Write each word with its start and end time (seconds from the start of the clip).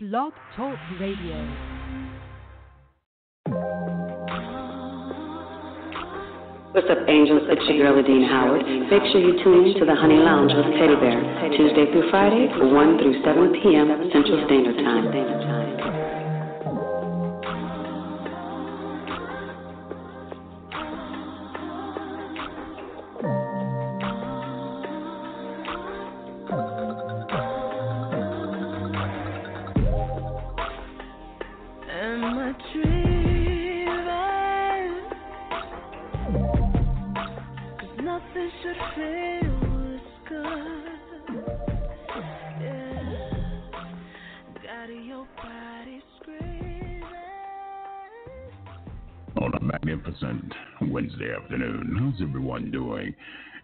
Blog 0.00 0.32
Talk 0.54 0.78
Radio. 1.00 1.34
What's 6.70 6.86
up, 6.88 6.98
angels? 7.08 7.42
It's 7.50 7.66
your 7.66 7.82
girl, 7.82 7.98
Adina 7.98 8.28
Howard. 8.28 8.62
Make 8.62 9.02
sure 9.10 9.18
you 9.18 9.42
tune 9.42 9.66
in 9.66 9.80
to 9.80 9.84
the 9.84 9.96
Honey 9.96 10.22
Lounge 10.22 10.52
with 10.54 10.70
Teddy 10.78 10.94
Bear, 11.02 11.50
Tuesday 11.50 11.90
through 11.90 12.10
Friday, 12.12 12.46
1 12.46 12.98
through 12.98 13.22
7 13.24 13.52
p.m. 13.60 14.08
Central 14.14 14.46
Standard 14.46 14.76
Time. 14.84 15.57
How's 52.18 52.26
everyone 52.26 52.70
doing? 52.70 53.14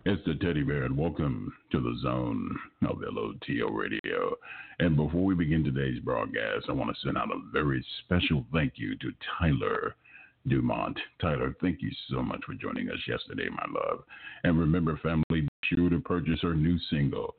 It's 0.04 0.22
the 0.26 0.34
Teddy 0.34 0.62
Bear, 0.62 0.84
and 0.84 0.96
welcome 0.96 1.52
to 1.72 1.80
the 1.80 1.98
zone 2.02 2.56
of 2.88 2.98
LOTL 2.98 3.70
Radio. 3.72 4.36
And 4.78 4.96
before 4.96 5.24
we 5.24 5.34
begin 5.34 5.64
today's 5.64 5.98
broadcast, 6.00 6.66
I 6.68 6.72
want 6.72 6.94
to 6.94 7.00
send 7.02 7.18
out 7.18 7.30
a 7.30 7.50
very 7.52 7.84
special 8.04 8.44
thank 8.52 8.74
you 8.76 8.96
to 8.98 9.12
Tyler 9.38 9.96
Dumont. 10.46 10.98
Tyler, 11.20 11.56
thank 11.60 11.82
you 11.82 11.90
so 12.10 12.22
much 12.22 12.40
for 12.44 12.54
joining 12.54 12.90
us 12.90 12.98
yesterday, 13.08 13.48
my 13.48 13.64
love. 13.80 14.04
And 14.44 14.58
remember, 14.58 15.00
family, 15.02 15.24
be 15.30 15.48
sure 15.64 15.90
to 15.90 16.00
purchase 16.00 16.40
her 16.42 16.54
new 16.54 16.78
single, 16.90 17.34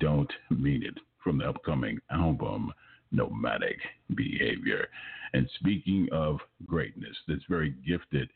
Don't 0.00 0.32
Mean 0.50 0.82
It, 0.82 0.98
from 1.22 1.38
the 1.38 1.48
upcoming 1.48 1.98
album, 2.10 2.72
Nomadic 3.10 3.78
Behavior. 4.14 4.88
And 5.32 5.48
speaking 5.60 6.08
of 6.12 6.40
greatness, 6.66 7.16
this 7.26 7.40
very 7.48 7.74
gifted 7.86 8.28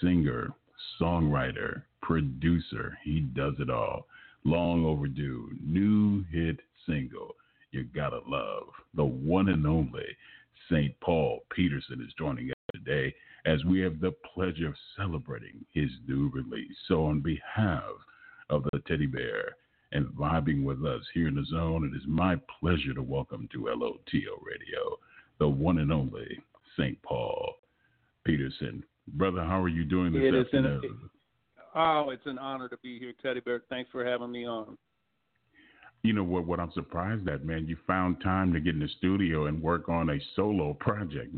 singer, 0.00 0.52
songwriter, 1.00 1.82
producer, 2.02 2.98
he 3.04 3.20
does 3.20 3.54
it 3.58 3.70
all. 3.70 4.06
Long 4.44 4.84
overdue, 4.84 5.50
new 5.62 6.24
hit 6.30 6.60
single, 6.86 7.34
You 7.70 7.84
Gotta 7.94 8.20
Love. 8.26 8.68
The 8.94 9.04
one 9.04 9.48
and 9.48 9.66
only 9.66 10.06
St. 10.70 10.98
Paul 11.00 11.40
Peterson 11.54 12.00
is 12.06 12.14
joining 12.18 12.50
us 12.50 12.56
today 12.72 13.14
as 13.46 13.64
we 13.64 13.80
have 13.80 14.00
the 14.00 14.12
pleasure 14.34 14.68
of 14.68 14.74
celebrating 14.96 15.64
his 15.72 15.90
new 16.06 16.30
release. 16.30 16.76
So, 16.86 17.06
on 17.06 17.20
behalf 17.20 17.92
of 18.50 18.64
the 18.72 18.80
Teddy 18.86 19.06
Bear 19.06 19.56
and 19.92 20.06
vibing 20.08 20.64
with 20.64 20.84
us 20.84 21.02
here 21.14 21.28
in 21.28 21.34
the 21.34 21.44
zone, 21.44 21.90
it 21.92 21.96
is 21.96 22.06
my 22.06 22.36
pleasure 22.60 22.94
to 22.94 23.02
welcome 23.02 23.48
to 23.52 23.64
LOTL 23.66 24.42
Radio 24.42 24.98
the 25.38 25.48
one 25.48 25.78
and 25.78 25.92
only 25.92 26.38
St. 26.76 27.00
Paul 27.02 27.54
Peterson. 28.24 28.82
Brother, 29.14 29.44
how 29.44 29.60
are 29.60 29.68
you 29.68 29.84
doing 29.84 30.12
this 30.12 30.22
It 30.22 30.34
is 30.34 30.46
an, 30.52 30.66
afternoon? 30.66 31.10
oh, 31.74 32.10
it's 32.10 32.26
an 32.26 32.38
honor 32.38 32.68
to 32.68 32.76
be 32.82 32.98
here, 32.98 33.12
Teddy 33.22 33.40
Bear. 33.40 33.62
Thanks 33.68 33.90
for 33.90 34.04
having 34.04 34.30
me 34.30 34.46
on. 34.46 34.76
You 36.02 36.12
know 36.12 36.22
what? 36.22 36.46
What 36.46 36.60
I'm 36.60 36.70
surprised 36.72 37.28
at, 37.28 37.44
man, 37.44 37.66
you 37.66 37.76
found 37.86 38.20
time 38.22 38.52
to 38.52 38.60
get 38.60 38.74
in 38.74 38.80
the 38.80 38.88
studio 38.98 39.46
and 39.46 39.60
work 39.60 39.88
on 39.88 40.10
a 40.10 40.18
solo 40.36 40.74
project. 40.74 41.34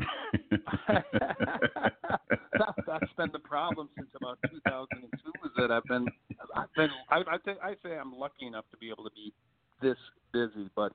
That- 0.87 1.05
That's 2.85 3.11
been 3.17 3.29
the 3.33 3.39
problem 3.39 3.89
since 3.97 4.09
about 4.15 4.37
2002. 4.51 5.31
Is 5.45 5.51
that 5.57 5.71
I've 5.71 5.83
been, 5.85 6.07
I've 6.55 6.73
been, 6.75 6.89
I, 7.09 7.23
I, 7.27 7.37
think, 7.43 7.57
I 7.63 7.73
say 7.83 7.97
I'm 7.97 8.13
lucky 8.13 8.45
enough 8.45 8.65
to 8.71 8.77
be 8.77 8.89
able 8.89 9.03
to 9.03 9.09
be 9.15 9.33
this 9.81 9.97
busy. 10.31 10.69
But 10.75 10.91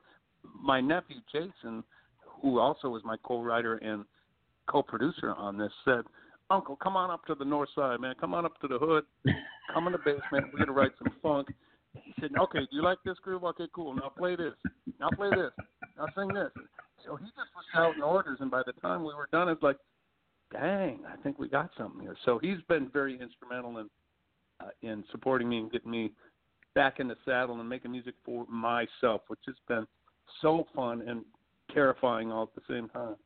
my 0.62 0.80
nephew 0.80 1.16
Jason, 1.32 1.82
who 2.42 2.60
also 2.60 2.94
is 2.94 3.02
my 3.04 3.16
co-writer 3.24 3.76
and 3.78 4.04
co-producer 4.68 5.34
on 5.34 5.58
this, 5.58 5.72
said, 5.84 6.02
"Uncle, 6.50 6.76
come 6.76 6.96
on 6.96 7.10
up 7.10 7.24
to 7.26 7.34
the 7.34 7.44
north 7.44 7.68
side, 7.74 8.00
man. 8.00 8.14
Come 8.20 8.34
on 8.34 8.44
up 8.44 8.58
to 8.60 8.68
the 8.68 8.78
hood. 8.78 9.04
Come 9.72 9.86
in 9.86 9.92
the 9.92 9.98
basement. 9.98 10.52
We're 10.52 10.60
gonna 10.60 10.72
write 10.72 10.92
some 10.98 11.12
funk." 11.22 11.48
He 11.94 12.12
said, 12.20 12.30
"Okay, 12.38 12.60
do 12.60 12.76
you 12.76 12.82
like 12.82 12.98
this 13.04 13.18
groove? 13.20 13.44
Okay, 13.44 13.68
cool. 13.74 13.94
Now 13.94 14.10
play 14.10 14.36
this. 14.36 14.54
Now 15.00 15.08
play 15.10 15.30
this. 15.30 15.52
Now 15.96 16.06
sing 16.14 16.28
this." 16.28 16.52
So 17.04 17.16
he 17.16 17.24
just 17.26 17.54
was 17.54 17.64
shouting 17.72 18.02
orders, 18.02 18.38
and 18.40 18.50
by 18.50 18.62
the 18.64 18.72
time 18.74 19.04
we 19.04 19.14
were 19.14 19.28
done, 19.32 19.48
it's 19.48 19.62
like, 19.62 19.78
"Dang, 20.52 21.04
I 21.06 21.16
think 21.22 21.38
we 21.38 21.48
got 21.48 21.70
something 21.76 22.00
here." 22.00 22.16
So 22.24 22.38
he's 22.38 22.60
been 22.68 22.88
very 22.88 23.18
instrumental 23.20 23.78
in 23.78 23.90
uh, 24.60 24.70
in 24.82 25.04
supporting 25.10 25.48
me 25.48 25.58
and 25.58 25.70
getting 25.70 25.90
me 25.90 26.12
back 26.74 27.00
in 27.00 27.08
the 27.08 27.16
saddle 27.24 27.58
and 27.58 27.68
making 27.68 27.90
music 27.90 28.14
for 28.24 28.46
myself, 28.46 29.22
which 29.28 29.40
has 29.46 29.56
been 29.66 29.86
so 30.42 30.66
fun 30.74 31.02
and 31.08 31.24
terrifying 31.72 32.30
all 32.30 32.44
at 32.44 32.54
the 32.54 32.72
same 32.72 32.88
time. 32.88 33.16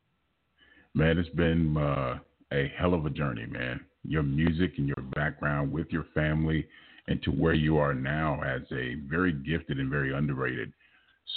man, 0.95 1.19
it's 1.19 1.29
been 1.31 1.77
uh, 1.77 2.19
a 2.53 2.73
hell 2.77 2.95
of 2.95 3.07
a 3.07 3.11
journey, 3.11 3.47
man. 3.47 3.81
Your 4.05 4.23
music 4.23 4.73
and 4.79 4.87
your 4.87 5.05
background 5.15 5.71
with 5.73 5.89
your 5.91 6.07
family 6.15 6.67
and 7.09 7.23
to 7.23 7.31
where 7.31 7.55
you 7.55 7.79
are 7.79 7.95
now 7.95 8.41
as 8.43 8.63
a 8.73 8.95
very 9.09 9.33
gifted 9.33 9.79
and 9.79 9.91
very 9.91 10.15
underrated 10.15 10.73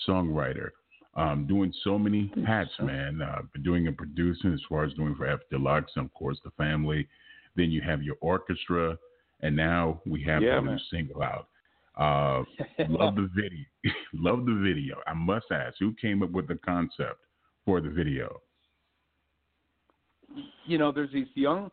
songwriter. 0.07 0.69
Um, 1.15 1.45
doing 1.47 1.71
so 1.83 1.99
many 1.99 2.31
hats, 2.47 2.71
man. 2.81 3.21
Uh, 3.21 3.41
been 3.53 3.63
doing 3.63 3.87
and 3.87 3.95
producing 3.95 4.53
as 4.53 4.61
far 4.67 4.83
as 4.83 4.93
doing 4.93 5.13
for 5.15 5.27
F 5.27 5.41
Deluxe 5.51 5.91
and, 5.95 6.05
of 6.05 6.13
course, 6.13 6.39
the 6.43 6.51
family. 6.51 7.07
Then 7.55 7.69
you 7.69 7.81
have 7.81 8.01
your 8.01 8.15
orchestra, 8.19 8.97
and 9.41 9.55
now 9.55 10.01
we 10.07 10.23
have 10.23 10.41
Yeah, 10.41 10.55
the 10.55 10.71
new 10.71 10.79
single 10.89 11.21
out. 11.21 11.47
Uh, 11.95 12.43
love 12.89 13.15
the 13.15 13.29
video. 13.35 13.65
love 14.13 14.45
the 14.45 14.59
video. 14.63 14.97
I 15.05 15.13
must 15.13 15.45
ask, 15.51 15.75
who 15.79 15.93
came 16.01 16.23
up 16.23 16.31
with 16.31 16.47
the 16.47 16.57
concept 16.65 17.19
for 17.63 17.79
the 17.79 17.89
video? 17.89 18.41
You 20.65 20.77
know, 20.77 20.91
there's 20.91 21.11
these 21.11 21.27
young 21.35 21.71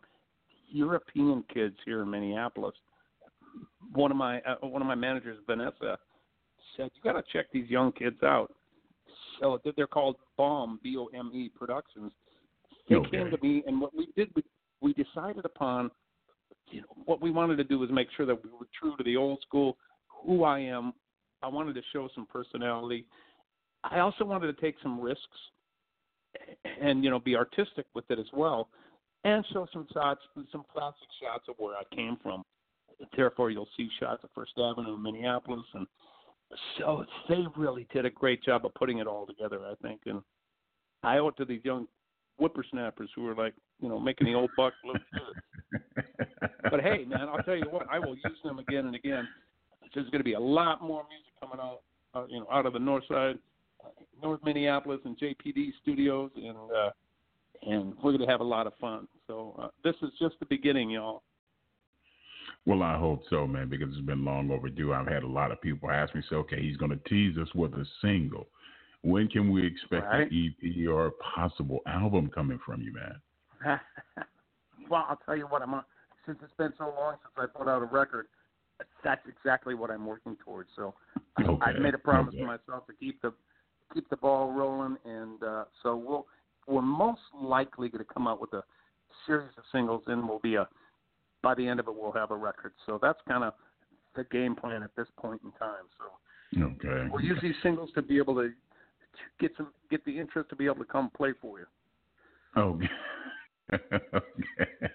European 0.69 1.43
kids 1.53 1.75
here 1.85 2.01
in 2.01 2.09
Minneapolis. 2.09 2.75
One 3.93 4.11
of 4.11 4.17
my 4.17 4.39
uh, 4.41 4.55
one 4.61 4.81
of 4.81 4.87
my 4.87 4.95
managers, 4.95 5.37
Vanessa, 5.45 5.97
said 6.75 6.89
you 6.93 7.01
got 7.03 7.13
to 7.19 7.23
check 7.33 7.47
these 7.51 7.69
young 7.69 7.91
kids 7.91 8.21
out. 8.23 8.53
So 9.39 9.59
they're- 9.75 9.87
called 9.87 10.17
Bomb 10.37 10.79
B 10.83 10.95
O 10.97 11.07
M 11.07 11.31
E 11.33 11.49
Productions. 11.49 12.11
They 12.87 12.95
Okay. 12.95 13.17
came 13.17 13.31
to 13.31 13.37
me, 13.41 13.63
and 13.67 13.79
what 13.81 13.93
we 13.95 14.07
did, 14.15 14.29
we, 14.35 14.43
we 14.81 14.93
decided 14.93 15.45
upon, 15.45 15.91
you 16.69 16.81
know, 16.81 16.87
what 17.05 17.21
we 17.21 17.31
wanted 17.31 17.57
to 17.57 17.63
do 17.63 17.79
was 17.79 17.89
make 17.89 18.09
sure 18.15 18.25
that 18.25 18.43
we 18.43 18.49
were 18.51 18.67
true 18.79 18.95
to 18.97 19.03
the 19.03 19.17
old 19.17 19.41
school, 19.41 19.77
who 20.07 20.43
I 20.43 20.59
am. 20.59 20.93
I 21.41 21.47
wanted 21.47 21.73
to 21.75 21.81
show 21.91 22.07
some 22.13 22.25
personality. 22.25 23.05
I 23.83 23.99
also 23.99 24.25
wanted 24.25 24.55
to 24.55 24.61
take 24.61 24.75
some 24.81 24.99
risks 24.99 25.37
and 26.81 27.03
you 27.03 27.09
know 27.09 27.19
be 27.19 27.35
artistic 27.35 27.85
with 27.93 28.09
it 28.09 28.19
as 28.19 28.27
well, 28.33 28.69
and 29.23 29.45
show 29.51 29.67
some 29.71 29.87
shots, 29.93 30.21
some 30.51 30.63
classic 30.71 31.07
shots 31.21 31.45
of 31.49 31.55
where 31.57 31.75
I 31.75 31.83
came 31.95 32.17
from. 32.21 32.43
Therefore, 33.15 33.49
you'll 33.49 33.69
see 33.75 33.89
shots 33.99 34.23
of 34.23 34.29
First 34.35 34.51
Avenue 34.57 34.95
in 34.95 35.01
Minneapolis, 35.01 35.65
and 35.73 35.87
so 36.77 37.05
they 37.29 37.43
really 37.55 37.87
did 37.93 38.05
a 38.05 38.09
great 38.09 38.43
job 38.43 38.65
of 38.65 38.73
putting 38.75 38.99
it 38.99 39.07
all 39.07 39.25
together. 39.25 39.59
I 39.65 39.73
think, 39.81 40.01
and 40.05 40.21
I 41.03 41.17
owe 41.17 41.29
it 41.29 41.37
to 41.37 41.45
these 41.45 41.61
young 41.63 41.87
whippersnappers 42.37 43.09
who 43.15 43.27
are 43.27 43.35
like, 43.35 43.53
you 43.79 43.89
know, 43.89 43.99
making 43.99 44.27
the 44.27 44.33
old 44.33 44.49
buck 44.57 44.73
look 44.85 45.01
good. 45.13 46.03
But 46.71 46.79
hey, 46.79 47.05
man, 47.05 47.27
I'll 47.27 47.43
tell 47.43 47.57
you 47.57 47.65
what, 47.69 47.85
I 47.91 47.99
will 47.99 48.15
use 48.15 48.37
them 48.45 48.59
again 48.59 48.85
and 48.85 48.95
again. 48.95 49.27
There's 49.93 50.09
going 50.09 50.19
to 50.19 50.23
be 50.23 50.33
a 50.33 50.39
lot 50.39 50.81
more 50.81 51.03
music 51.09 51.33
coming 51.41 51.59
out, 51.59 51.81
uh, 52.13 52.25
you 52.29 52.39
know, 52.39 52.47
out 52.49 52.65
of 52.65 52.71
the 52.71 52.79
north 52.79 53.03
side, 53.09 53.37
North 54.21 54.41
Minneapolis 54.43 54.99
and 55.05 55.17
JPD 55.17 55.71
studios, 55.81 56.31
and 56.35 56.57
uh, 56.57 56.89
and 57.63 57.93
we're 58.03 58.11
going 58.11 58.19
to 58.19 58.27
have 58.27 58.41
a 58.41 58.45
lot 58.45 58.67
of 58.67 58.73
fun. 58.79 59.07
So 59.27 59.55
uh, 59.61 59.67
this 59.83 59.95
is 60.01 60.09
just 60.19 60.35
the 60.39 60.45
beginning, 60.45 60.89
y'all. 60.91 61.23
Well, 62.65 62.83
I 62.83 62.97
hope 62.97 63.23
so, 63.29 63.47
man, 63.47 63.69
because 63.69 63.89
it's 63.91 64.05
been 64.05 64.23
long 64.23 64.51
overdue. 64.51 64.93
I've 64.93 65.07
had 65.07 65.23
a 65.23 65.27
lot 65.27 65.51
of 65.51 65.59
people 65.61 65.89
ask 65.89 66.13
me, 66.13 66.21
say, 66.29 66.35
okay, 66.35 66.61
he's 66.61 66.77
going 66.77 66.91
to 66.91 67.09
tease 67.09 67.37
us 67.37 67.47
with 67.55 67.73
a 67.73 67.85
single. 68.01 68.47
When 69.03 69.27
can 69.27 69.51
we 69.51 69.65
expect 69.65 70.05
Right. 70.05 70.31
an 70.31 70.53
EP 70.61 70.87
or 70.87 71.07
a 71.07 71.11
possible 71.11 71.79
album 71.87 72.29
coming 72.29 72.59
from 72.59 72.81
you, 72.81 72.93
man? 72.93 73.21
well, 74.89 75.07
I'll 75.09 75.19
tell 75.25 75.35
you 75.35 75.47
what, 75.47 75.63
I'm 75.63 75.73
on, 75.73 75.83
since 76.25 76.37
it's 76.43 76.53
been 76.53 76.73
so 76.77 76.93
long 76.95 77.15
since 77.23 77.33
I 77.35 77.57
put 77.57 77.67
out 77.67 77.81
a 77.81 77.85
record, 77.85 78.27
that's 79.03 79.25
exactly 79.27 79.73
what 79.73 79.89
I'm 79.89 80.05
working 80.05 80.37
towards. 80.43 80.69
So 80.75 80.93
I- 81.37 81.43
Okay, 81.43 81.65
I've 81.65 81.79
made 81.79 81.95
a 81.95 81.99
promise 81.99 82.35
okay. 82.35 82.43
to 82.43 82.45
myself 82.45 82.85
to 82.87 82.93
keep 82.93 83.21
the 83.21 83.33
keep 83.93 84.09
the 84.09 84.17
ball 84.17 84.51
rolling, 84.51 84.97
and 85.05 85.41
uh, 85.43 85.65
so 85.83 85.95
we'll 85.95 86.27
we're 86.67 86.81
most 86.81 87.21
likely 87.33 87.89
going 87.89 88.03
to 88.03 88.13
come 88.13 88.27
out 88.27 88.39
with 88.39 88.53
a 88.53 88.63
series 89.25 89.51
of 89.57 89.63
singles, 89.71 90.03
and 90.07 90.27
we'll 90.27 90.39
be 90.39 90.55
a 90.55 90.67
by 91.41 91.55
the 91.55 91.67
end 91.67 91.79
of 91.79 91.87
it 91.87 91.95
we'll 91.95 92.11
have 92.11 92.31
a 92.31 92.35
record. 92.35 92.73
So 92.85 92.99
that's 93.01 93.19
kind 93.27 93.43
of 93.43 93.53
the 94.15 94.23
game 94.25 94.55
plan 94.55 94.83
at 94.83 94.95
this 94.95 95.07
point 95.17 95.41
in 95.43 95.51
time. 95.53 95.85
So 95.97 96.05
Okay. 96.63 97.07
we'll 97.09 97.23
use 97.23 97.39
these 97.41 97.55
singles 97.63 97.89
to 97.95 98.01
be 98.01 98.17
able 98.17 98.35
to 98.35 98.51
get 99.39 99.51
some 99.55 99.73
get 99.89 100.03
the 100.05 100.19
interest 100.19 100.49
to 100.49 100.55
be 100.55 100.65
able 100.65 100.77
to 100.77 100.85
come 100.85 101.09
play 101.15 101.33
for 101.41 101.59
you. 101.59 101.65
Okay. 102.57 102.89
okay. 103.73 104.91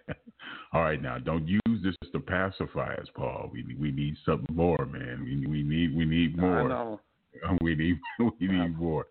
All 0.73 0.83
right, 0.83 1.01
now 1.01 1.19
don't 1.19 1.47
use 1.47 1.83
this 1.83 1.95
to 2.13 2.21
pacify 2.21 2.95
us, 2.95 3.07
Paul. 3.15 3.51
We 3.53 3.75
we 3.81 3.91
need 3.91 4.17
something 4.27 4.55
more, 4.55 4.85
man. 4.87 5.25
We 5.25 5.47
we 5.47 5.63
need 5.63 5.97
we 5.97 6.05
need 6.05 6.37
more. 6.37 6.61
I 6.61 6.69
know. 6.69 7.01
We 7.63 7.75
need 7.75 7.99
we 8.41 8.47
need 8.49 8.79
more. 8.79 9.07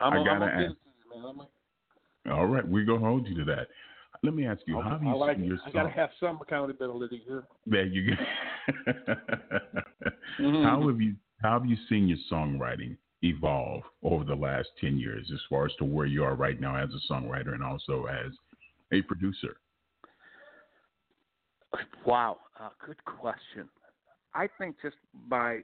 I'm, 0.00 0.12
I 0.12 0.16
gotta 0.16 0.28
gonna 0.40 0.46
ask- 0.46 0.60
give 0.60 0.70
it 0.70 0.74
to 0.74 1.16
you, 1.16 1.22
man. 1.22 1.30
I'm 1.30 2.32
a- 2.32 2.36
All 2.36 2.46
right, 2.46 2.66
we're 2.66 2.84
gonna 2.84 3.00
hold 3.00 3.26
you 3.28 3.34
to 3.36 3.44
that. 3.46 3.68
Let 4.22 4.34
me 4.34 4.46
ask 4.46 4.60
you, 4.66 4.80
how 4.80 4.90
have 4.90 5.02
I 5.02 5.06
you 5.10 5.16
like 5.16 5.36
seen 5.36 5.44
it. 5.44 5.48
your 5.48 5.58
I 5.66 5.70
gotta 5.70 5.90
have 5.90 6.10
some 6.18 6.38
accountability 6.40 7.22
here. 7.26 7.44
There 7.66 7.84
you 7.86 8.14
go. 8.16 8.16
Mhm. 10.38 10.64
How 10.64 10.86
have 10.88 11.00
you 11.00 11.14
how 11.42 11.58
have 11.58 11.66
you 11.66 11.76
seen 11.88 12.08
your 12.08 12.18
songwriting 12.32 12.96
evolve 13.22 13.82
over 14.02 14.24
the 14.24 14.34
last 14.34 14.68
ten 14.80 14.96
years, 14.98 15.30
as 15.32 15.40
far 15.48 15.66
as 15.66 15.72
to 15.78 15.84
where 15.84 16.06
you 16.06 16.24
are 16.24 16.34
right 16.34 16.58
now 16.60 16.76
as 16.76 16.88
a 16.90 17.12
songwriter 17.12 17.52
and 17.54 17.62
also 17.62 18.06
as 18.06 18.32
a 18.92 19.02
producer? 19.02 19.56
Wow, 22.06 22.38
uh, 22.60 22.70
good 22.84 23.02
question. 23.04 23.68
I 24.34 24.48
think 24.58 24.76
just 24.82 24.96
by 25.28 25.60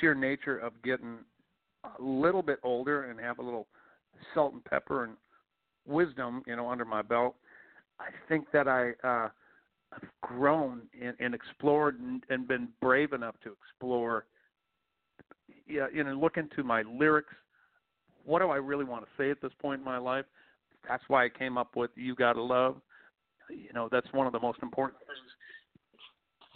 sheer 0.00 0.14
nature 0.14 0.58
of 0.58 0.72
getting 0.82 1.18
a 1.84 2.02
little 2.02 2.42
bit 2.42 2.58
older 2.62 3.04
and 3.04 3.20
have 3.20 3.38
a 3.38 3.42
little 3.42 3.66
salt 4.34 4.52
and 4.52 4.64
pepper 4.64 5.04
and 5.04 5.14
wisdom, 5.86 6.42
you 6.46 6.56
know, 6.56 6.68
under 6.68 6.84
my 6.84 7.02
belt, 7.02 7.36
I 8.00 8.06
think 8.28 8.46
that 8.52 8.68
I 8.68 8.90
uh, 9.06 9.28
have 9.92 10.10
grown 10.22 10.82
and, 11.00 11.14
and 11.20 11.34
explored 11.34 12.00
and, 12.00 12.22
and 12.28 12.46
been 12.48 12.68
brave 12.80 13.12
enough 13.12 13.36
to 13.44 13.52
explore. 13.52 14.26
Yeah, 15.68 15.86
you 15.92 16.04
know, 16.04 16.12
look 16.12 16.36
into 16.36 16.62
my 16.62 16.82
lyrics. 16.82 17.34
What 18.24 18.40
do 18.40 18.48
I 18.48 18.56
really 18.56 18.84
want 18.84 19.04
to 19.04 19.10
say 19.16 19.30
at 19.30 19.40
this 19.40 19.52
point 19.60 19.78
in 19.78 19.84
my 19.84 19.98
life? 19.98 20.24
That's 20.88 21.02
why 21.08 21.24
I 21.24 21.28
came 21.28 21.56
up 21.56 21.76
with 21.76 21.90
"You 21.94 22.14
Gotta 22.14 22.42
Love." 22.42 22.76
you 23.50 23.72
know 23.74 23.88
that's 23.90 24.10
one 24.12 24.26
of 24.26 24.32
the 24.32 24.40
most 24.40 24.58
important 24.62 24.98
things 25.06 25.30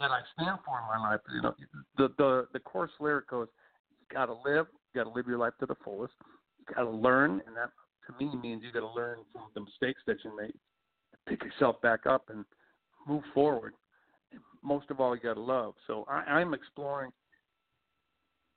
that 0.01 0.11
I 0.11 0.21
stand 0.33 0.59
for 0.65 0.79
in 0.79 1.01
my 1.01 1.11
life. 1.11 1.19
You 1.33 1.41
know, 1.41 1.55
the 1.97 2.09
the 2.17 2.47
the 2.53 2.59
chorus 2.59 2.91
lyric 2.99 3.29
goes, 3.29 3.47
"You 3.89 4.15
got 4.15 4.25
to 4.27 4.33
live, 4.33 4.67
you 4.71 5.03
got 5.03 5.09
to 5.09 5.15
live 5.15 5.27
your 5.27 5.37
life 5.37 5.53
to 5.59 5.65
the 5.65 5.75
fullest. 5.83 6.13
You 6.59 6.75
got 6.75 6.83
to 6.83 6.89
learn, 6.89 7.41
and 7.45 7.55
that 7.55 7.69
to 8.07 8.25
me 8.25 8.35
means 8.35 8.63
you 8.63 8.71
got 8.71 8.81
to 8.81 8.93
learn 8.93 9.19
from 9.33 9.43
the 9.53 9.61
mistakes 9.61 10.01
that 10.07 10.17
you 10.23 10.35
made, 10.35 10.53
pick 11.27 11.43
yourself 11.43 11.81
back 11.81 12.05
up, 12.05 12.29
and 12.29 12.45
move 13.07 13.23
forward. 13.33 13.73
Most 14.63 14.89
of 14.89 14.99
all, 14.99 15.15
you 15.15 15.21
got 15.21 15.35
to 15.35 15.41
love. 15.41 15.73
So 15.87 16.05
I, 16.07 16.19
I'm 16.19 16.53
exploring 16.53 17.11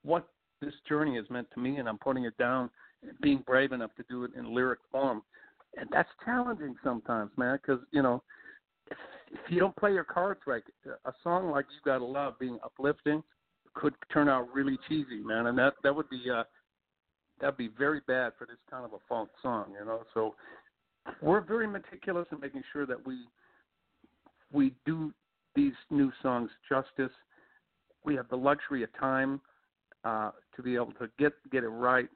what 0.03 0.29
this 0.61 0.75
journey 0.89 1.17
has 1.17 1.25
meant 1.31 1.49
to 1.55 1.61
me, 1.61 1.77
and 1.77 1.89
I'm 1.89 1.99
putting 1.99 2.25
it 2.25 2.37
down, 2.37 2.71
and 3.03 3.19
being 3.21 3.43
brave 3.47 3.73
enough 3.73 3.95
to 3.97 4.05
do 4.09 4.25
it 4.25 4.33
in 4.37 4.55
lyric 4.55 4.81
form 4.91 5.23
and 5.77 5.89
that's 5.93 6.09
challenging 6.25 6.75
sometimes, 6.83 7.31
man. 7.37 7.59
Because 7.61 7.83
you 7.91 8.03
know, 8.03 8.23
if, 9.35 9.51
you 9.51 9.61
don't 9.61 9.77
play 9.77 9.93
your 9.93 10.05
cards 10.05 10.41
right, 10.47 10.63
a 11.05 11.13
song 11.23 11.51
like 11.51 11.67
"You 11.71 11.81
Gotta 11.85 12.05
Love" 12.05 12.39
being 12.39 12.59
uplifting 12.65 13.23
could 13.75 13.95
turn 14.13 14.29
out 14.29 14.49
really 14.55 14.79
cheesy, 14.89 15.23
man, 15.23 15.47
and 15.47 15.59
that 15.59 15.75
that 15.83 15.95
would 15.95 16.09
be 16.09 16.23
uh, 16.33 16.45
that'd 17.41 17.57
be 17.57 17.71
very 17.77 18.01
bad 18.07 18.33
for 18.39 18.47
this 18.47 18.57
kind 18.71 18.85
of 18.85 18.93
a 18.93 18.99
funk 19.09 19.29
song, 19.43 19.75
you 19.79 19.85
know. 19.85 20.03
So 20.15 20.35
we're 21.21 21.41
very 21.41 21.67
meticulous 21.67 22.27
in 22.33 22.41
making 22.41 22.63
sure 22.73 22.87
that 22.87 23.05
we 23.07 23.27
we 24.53 24.75
do 24.87 25.13
these 25.55 25.75
new 25.91 26.13
songs 26.23 26.51
justice. 26.69 27.13
We 28.05 28.15
have 28.17 28.29
the 28.29 28.37
luxury 28.37 28.83
of 28.83 28.91
time 28.99 29.41
uh, 30.05 30.31
to 30.57 30.63
be 30.63 30.75
able 30.77 30.93
to 30.93 31.09
get 31.19 31.33
get 31.51 31.65
it 31.65 31.69
right, 31.69 32.09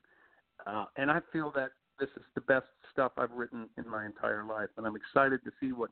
uh, 0.67 0.87
and 0.97 1.11
I 1.11 1.21
feel 1.33 1.53
that 1.57 1.71
this 1.99 2.09
is 2.17 2.23
the 2.37 2.41
best 2.43 2.67
stuff 2.93 3.13
I've 3.17 3.33
written 3.33 3.69
in 3.77 3.89
my 3.89 4.07
entire 4.07 4.45
life, 4.45 4.69
and 4.77 4.87
I'm 4.87 4.95
excited 4.97 5.41
to 5.45 5.51
see 5.61 5.73
what 5.73 5.91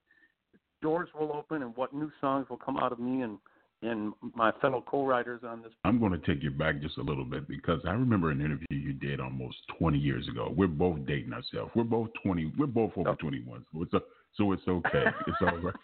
doors 0.86 1.08
will 1.18 1.32
open 1.32 1.64
and 1.64 1.76
what 1.76 1.92
new 1.92 2.12
songs 2.20 2.46
will 2.48 2.56
come 2.56 2.76
out 2.76 2.92
of 2.92 3.00
me 3.00 3.22
and 3.22 3.38
and 3.82 4.14
my 4.34 4.52
fellow 4.62 4.82
co-writers 4.86 5.42
on 5.46 5.60
this. 5.62 5.72
I'm 5.84 5.98
going 5.98 6.12
to 6.12 6.18
take 6.26 6.42
you 6.42 6.50
back 6.50 6.80
just 6.80 6.96
a 6.96 7.02
little 7.02 7.26
bit 7.26 7.46
because 7.46 7.80
I 7.84 7.90
remember 7.90 8.30
an 8.30 8.40
interview 8.40 8.66
you 8.70 8.94
did 8.94 9.20
almost 9.20 9.56
20 9.78 9.98
years 9.98 10.26
ago. 10.28 10.54
We're 10.56 10.66
both 10.66 11.04
dating 11.06 11.34
ourselves. 11.34 11.72
We're 11.74 11.84
both 11.84 12.08
20. 12.24 12.54
We're 12.56 12.68
both 12.68 12.92
over 12.96 13.10
Oh. 13.10 13.14
21, 13.16 13.66
so 13.72 13.82
it's 13.82 13.92
a, 13.92 14.00
so 14.36 14.52
it's 14.52 14.66
okay. 14.66 15.04
It's 15.26 15.36
all 15.42 15.58
right. 15.58 15.74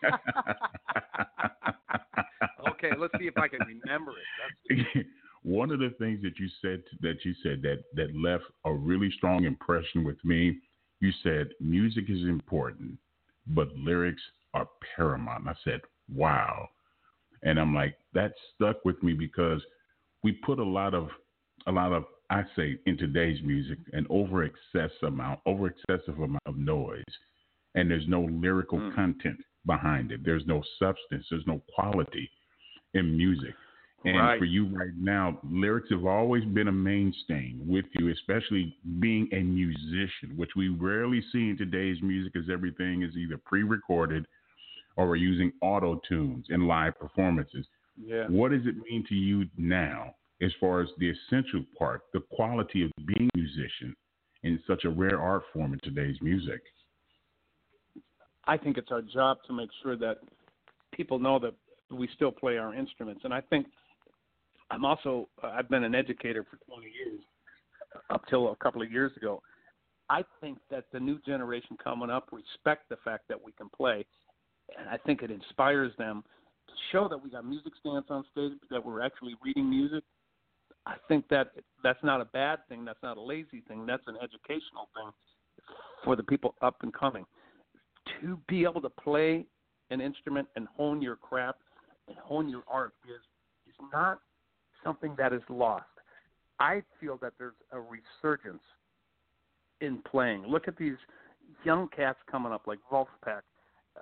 okay, 2.70 2.92
let's 2.96 3.12
see 3.18 3.26
if 3.26 3.36
I 3.36 3.46
can 3.46 3.60
remember 3.60 4.12
it. 4.12 4.86
That's, 4.94 5.06
One 5.42 5.70
of 5.70 5.80
the 5.80 5.90
things 5.98 6.22
that 6.22 6.38
you 6.38 6.48
said 6.62 6.82
that 7.00 7.24
you 7.24 7.34
said 7.42 7.60
that 7.62 7.82
that 7.94 8.16
left 8.16 8.44
a 8.64 8.72
really 8.72 9.10
strong 9.18 9.44
impression 9.44 10.02
with 10.04 10.24
me. 10.24 10.60
You 11.00 11.10
said 11.24 11.48
music 11.60 12.04
is 12.08 12.22
important, 12.22 12.96
but 13.48 13.68
lyrics 13.76 14.22
are 14.54 14.68
paramount. 14.96 15.40
And 15.40 15.50
I 15.50 15.56
said, 15.64 15.80
"Wow," 16.12 16.68
and 17.42 17.58
I'm 17.58 17.74
like, 17.74 17.96
that 18.12 18.32
stuck 18.54 18.84
with 18.84 19.02
me 19.02 19.12
because 19.12 19.62
we 20.22 20.32
put 20.32 20.58
a 20.58 20.64
lot 20.64 20.94
of 20.94 21.08
a 21.66 21.72
lot 21.72 21.92
of 21.92 22.04
I 22.30 22.44
say 22.56 22.78
in 22.86 22.96
today's 22.96 23.42
music 23.42 23.78
an 23.92 24.06
over 24.08 24.44
excess 24.44 24.90
amount, 25.02 25.40
over 25.46 25.66
excessive 25.68 26.18
amount 26.18 26.42
of 26.46 26.56
noise, 26.56 27.04
and 27.74 27.90
there's 27.90 28.08
no 28.08 28.22
lyrical 28.22 28.78
Mm. 28.78 28.94
content 28.94 29.44
behind 29.66 30.12
it. 30.12 30.24
There's 30.24 30.46
no 30.46 30.62
substance. 30.78 31.28
There's 31.28 31.46
no 31.46 31.58
quality 31.74 32.30
in 32.94 33.16
music. 33.16 33.54
And 34.04 34.16
Right. 34.16 34.38
for 34.38 34.44
you 34.44 34.66
right 34.66 34.94
now, 34.96 35.38
lyrics 35.44 35.90
have 35.90 36.06
always 36.06 36.44
been 36.44 36.66
a 36.66 36.72
mainstay 36.72 37.54
with 37.58 37.86
you, 37.94 38.08
especially 38.08 38.76
being 38.98 39.28
a 39.32 39.42
musician, 39.42 40.36
which 40.36 40.56
we 40.56 40.68
rarely 40.68 41.20
see 41.20 41.50
in 41.50 41.56
today's 41.56 42.02
music 42.02 42.34
as 42.34 42.50
everything 42.50 43.02
is 43.02 43.16
either 43.16 43.38
pre 43.38 43.62
recorded 43.62 44.26
or 44.96 45.08
we're 45.08 45.16
using 45.16 45.52
auto 45.60 46.00
tunes 46.08 46.46
in 46.50 46.66
live 46.66 46.98
performances. 46.98 47.66
yeah. 47.96 48.26
What 48.28 48.50
does 48.50 48.66
it 48.66 48.76
mean 48.90 49.04
to 49.08 49.14
you 49.14 49.46
now 49.56 50.14
as 50.40 50.52
far 50.60 50.80
as 50.80 50.88
the 50.98 51.10
essential 51.10 51.64
part, 51.78 52.02
the 52.12 52.20
quality 52.32 52.82
of 52.82 52.90
being 53.06 53.28
a 53.34 53.38
musician 53.38 53.94
in 54.42 54.60
such 54.66 54.84
a 54.84 54.90
rare 54.90 55.20
art 55.20 55.44
form 55.52 55.72
in 55.72 55.80
today's 55.82 56.16
music? 56.20 56.60
I 58.44 58.56
think 58.56 58.76
it's 58.76 58.90
our 58.90 59.02
job 59.02 59.38
to 59.46 59.52
make 59.52 59.70
sure 59.82 59.96
that 59.96 60.18
people 60.92 61.18
know 61.18 61.38
that 61.38 61.54
we 61.90 62.08
still 62.14 62.32
play 62.32 62.58
our 62.58 62.74
instruments. 62.74 63.22
And 63.24 63.32
I 63.32 63.40
think 63.40 63.66
I'm 64.70 64.84
also 64.84 65.28
uh, 65.42 65.48
I've 65.48 65.68
been 65.68 65.84
an 65.84 65.94
educator 65.94 66.44
for 66.50 66.58
20 66.66 66.86
years 66.86 67.20
uh, 67.94 68.14
up 68.14 68.22
till 68.28 68.50
a 68.50 68.56
couple 68.56 68.82
of 68.82 68.90
years 68.90 69.12
ago. 69.16 69.42
I 70.10 70.24
think 70.40 70.58
that 70.70 70.84
the 70.92 71.00
new 71.00 71.18
generation 71.20 71.76
coming 71.82 72.10
up 72.10 72.30
respect 72.32 72.88
the 72.88 72.96
fact 73.04 73.28
that 73.28 73.42
we 73.42 73.52
can 73.52 73.68
play, 73.68 74.04
and 74.78 74.88
I 74.88 74.96
think 74.96 75.22
it 75.22 75.30
inspires 75.30 75.92
them 75.98 76.24
to 76.68 76.74
show 76.90 77.08
that 77.08 77.22
we 77.22 77.30
got 77.30 77.44
music 77.44 77.72
stands 77.80 78.06
on 78.10 78.24
stage, 78.32 78.52
that 78.70 78.84
we're 78.84 79.02
actually 79.02 79.34
reading 79.44 79.68
music. 79.68 80.04
I 80.86 80.94
think 81.08 81.28
that 81.28 81.52
that's 81.82 82.02
not 82.02 82.20
a 82.20 82.24
bad 82.26 82.60
thing. 82.68 82.84
That's 82.84 83.02
not 83.02 83.16
a 83.16 83.20
lazy 83.20 83.62
thing. 83.68 83.86
That's 83.86 84.02
an 84.06 84.16
educational 84.16 84.88
thing 84.94 85.12
for 86.04 86.16
the 86.16 86.22
people 86.22 86.54
up 86.60 86.76
and 86.82 86.92
coming 86.92 87.24
to 88.20 88.38
be 88.48 88.64
able 88.64 88.80
to 88.80 88.90
play 88.90 89.46
an 89.90 90.00
instrument 90.00 90.48
and 90.56 90.66
hone 90.76 91.02
your 91.02 91.16
craft 91.16 91.58
and 92.08 92.16
hone 92.18 92.48
your 92.48 92.62
art 92.68 92.94
is 93.04 93.20
is 93.68 93.74
not 93.92 94.18
something 94.82 95.14
that 95.16 95.32
is 95.32 95.42
lost. 95.48 95.84
I 96.58 96.82
feel 97.00 97.18
that 97.22 97.32
there's 97.38 97.54
a 97.70 97.78
resurgence 97.78 98.62
in 99.80 99.98
playing. 99.98 100.44
Look 100.46 100.68
at 100.68 100.76
these 100.76 100.96
young 101.64 101.88
cats 101.88 102.18
coming 102.30 102.52
up 102.52 102.66
like 102.66 102.78
Vulfpeck, 102.90 103.42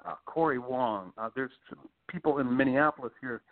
uh, 0.06 0.14
Corey 0.26 0.59
Wong. 0.59 1.12
Uh, 1.18 1.30
there's 1.35 1.50
people 2.09 2.38
in 2.38 2.56
Minneapolis 2.56 3.12
here. 3.20 3.42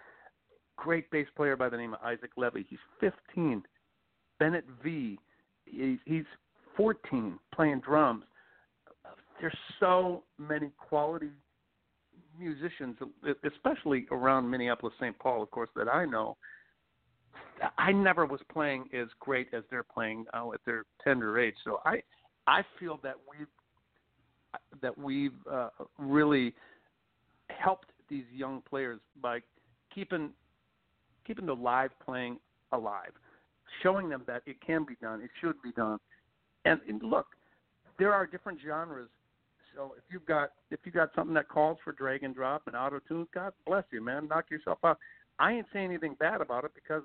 Great 0.77 1.11
bass 1.11 1.27
player 1.37 1.57
by 1.57 1.69
the 1.69 1.77
name 1.77 1.95
of 1.95 2.01
Isaac 2.03 2.31
Levy. 2.37 2.67
He's 2.69 2.79
15. 3.01 3.63
Bennett 4.39 4.65
V. 4.83 5.19
He's, 5.67 5.99
he's 6.05 6.25
14 6.77 7.39
playing 7.55 7.81
drums. 7.81 8.25
Uh, 9.05 9.11
there's 9.41 9.57
so 9.81 10.23
many 10.39 10.71
quality 10.79 11.31
musicians, 12.39 12.97
especially 13.45 14.07
around 14.11 14.49
Minneapolis, 14.49 14.95
St. 15.01 15.19
Paul, 15.19 15.43
of 15.43 15.51
course, 15.51 15.71
that 15.77 15.89
I 15.89 16.05
know. 16.05 16.37
I 17.77 17.91
never 17.91 18.25
was 18.25 18.41
playing 18.53 18.89
as 18.95 19.09
great 19.19 19.49
as 19.53 19.65
they're 19.71 19.83
playing 19.83 20.27
now 20.33 20.53
at 20.53 20.61
their 20.65 20.85
tender 21.03 21.39
age. 21.41 21.55
So 21.65 21.81
I, 21.85 22.03
I 22.47 22.63
feel 22.79 23.01
that 23.03 23.15
we've 23.29 23.49
that 24.83 24.97
we've 24.97 25.33
uh, 25.51 25.71
really 25.99 26.55
helped 27.49 27.91
these 28.09 28.25
young 28.35 28.63
players 28.69 29.01
by 29.23 29.41
keeping 29.95 30.31
keeping 31.27 31.47
the 31.47 31.55
live 31.55 31.91
playing 32.05 32.39
alive, 32.73 33.13
showing 33.83 34.09
them 34.09 34.23
that 34.27 34.43
it 34.47 34.57
can 34.65 34.85
be 34.85 34.95
done, 35.03 35.21
it 35.21 35.31
should 35.41 35.61
be 35.63 35.73
done, 35.73 35.99
and, 36.65 36.81
and 36.89 37.03
look, 37.03 37.27
there 37.99 38.15
are 38.15 38.27
different 38.27 38.59
genres. 38.65 39.09
So 39.77 39.95
if 39.97 40.05
you've 40.11 40.27
got 40.27 40.51
if 40.71 40.81
you 40.85 40.93
got 40.93 41.11
something 41.15 41.35
that 41.35 41.49
calls 41.49 41.79
for 41.85 41.93
drag 41.93 42.23
and 42.25 42.35
drop 42.35 42.63
and 42.67 42.75
auto 42.75 43.01
tune, 43.07 43.27
God 43.35 43.53
bless 43.67 43.85
you, 43.91 44.03
man. 44.03 44.29
Knock 44.29 44.51
yourself 44.51 44.79
out. 44.85 44.99
I 45.39 45.53
ain't 45.53 45.67
saying 45.73 45.87
anything 45.87 46.17
bad 46.19 46.41
about 46.41 46.65
it 46.65 46.73
because 46.75 47.03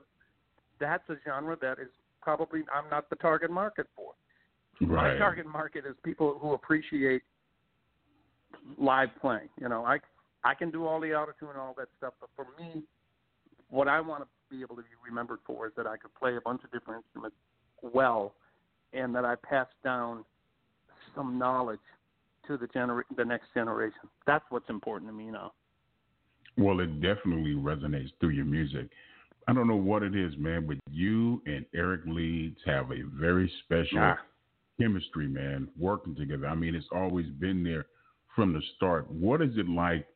that's 0.79 1.08
a 1.10 1.15
genre 1.25 1.58
that 1.62 1.79
is 1.79 1.89
probably 2.22 2.62
I'm 2.74 2.89
not 2.89 3.10
the 3.10 3.15
target 3.17 3.51
market 3.51 3.88
for. 3.96 4.13
My 4.79 5.17
target 5.17 5.46
market 5.46 5.86
is 5.86 5.96
people 6.03 6.39
who 6.41 6.53
appreciate 6.53 7.22
live 8.77 9.10
playing. 9.20 9.50
You 9.60 9.70
know, 9.70 9.86
I 9.86 10.00
I 10.43 10.53
can 10.53 10.72
do 10.72 10.86
all 10.86 11.00
the 11.00 11.08
autotune 11.08 11.50
and 11.51 11.58
all 11.58 11.74
that 11.77 11.88
stuff, 11.98 12.13
but 12.20 12.29
for 12.36 12.46
me, 12.62 12.84
what 13.70 13.88
I 13.88 14.01
want 14.01 14.24
to 14.24 14.27
be 14.50 14.62
able 14.62 14.75
to 14.75 14.82
be 14.82 14.89
remembered 15.08 15.39
for 15.46 15.67
is 15.67 15.74
that 15.77 15.88
I 15.88 15.98
could 15.98 16.13
play 16.15 16.36
a 16.36 16.41
bunch 16.41 16.63
of 16.63 16.72
different 16.72 17.03
instruments 17.05 17.38
well, 17.82 18.34
and 18.93 19.15
that 19.15 19.25
I 19.25 19.36
pass 19.36 19.67
down 19.84 20.25
some 21.15 21.38
knowledge 21.38 21.79
to 22.48 22.58
the 22.58 22.67
gener- 22.67 23.03
the 23.15 23.25
next 23.25 23.53
generation. 23.53 24.10
That's 24.27 24.43
what's 24.50 24.70
important 24.70 25.10
to 25.10 25.15
me 25.15 25.25
now. 25.32 25.53
Well, 26.58 26.79
it 26.82 27.01
definitely 27.01 27.53
resonates 27.55 28.12
through 28.20 28.29
your 28.29 28.46
music. 28.46 28.89
I 29.48 29.53
don't 29.53 29.67
know 29.67 29.75
what 29.75 30.03
it 30.03 30.15
is, 30.15 30.38
man, 30.38 30.67
but 30.67 30.77
you 30.91 31.41
and 31.46 31.65
Eric 31.74 32.01
Leeds 32.05 32.60
have 32.65 32.91
a 32.91 33.01
very 33.01 33.51
special 33.63 34.00
Ah. 34.00 34.20
chemistry, 34.79 35.27
man, 35.27 35.70
working 35.77 36.15
together. 36.15 36.48
I 36.48 36.55
mean, 36.55 36.75
it's 36.75 36.88
always 36.91 37.27
been 37.27 37.63
there 37.63 37.86
from 38.35 38.53
the 38.53 38.61
start. 38.75 39.09
What 39.11 39.41
is 39.41 39.57
it 39.57 39.67
like 39.67 40.07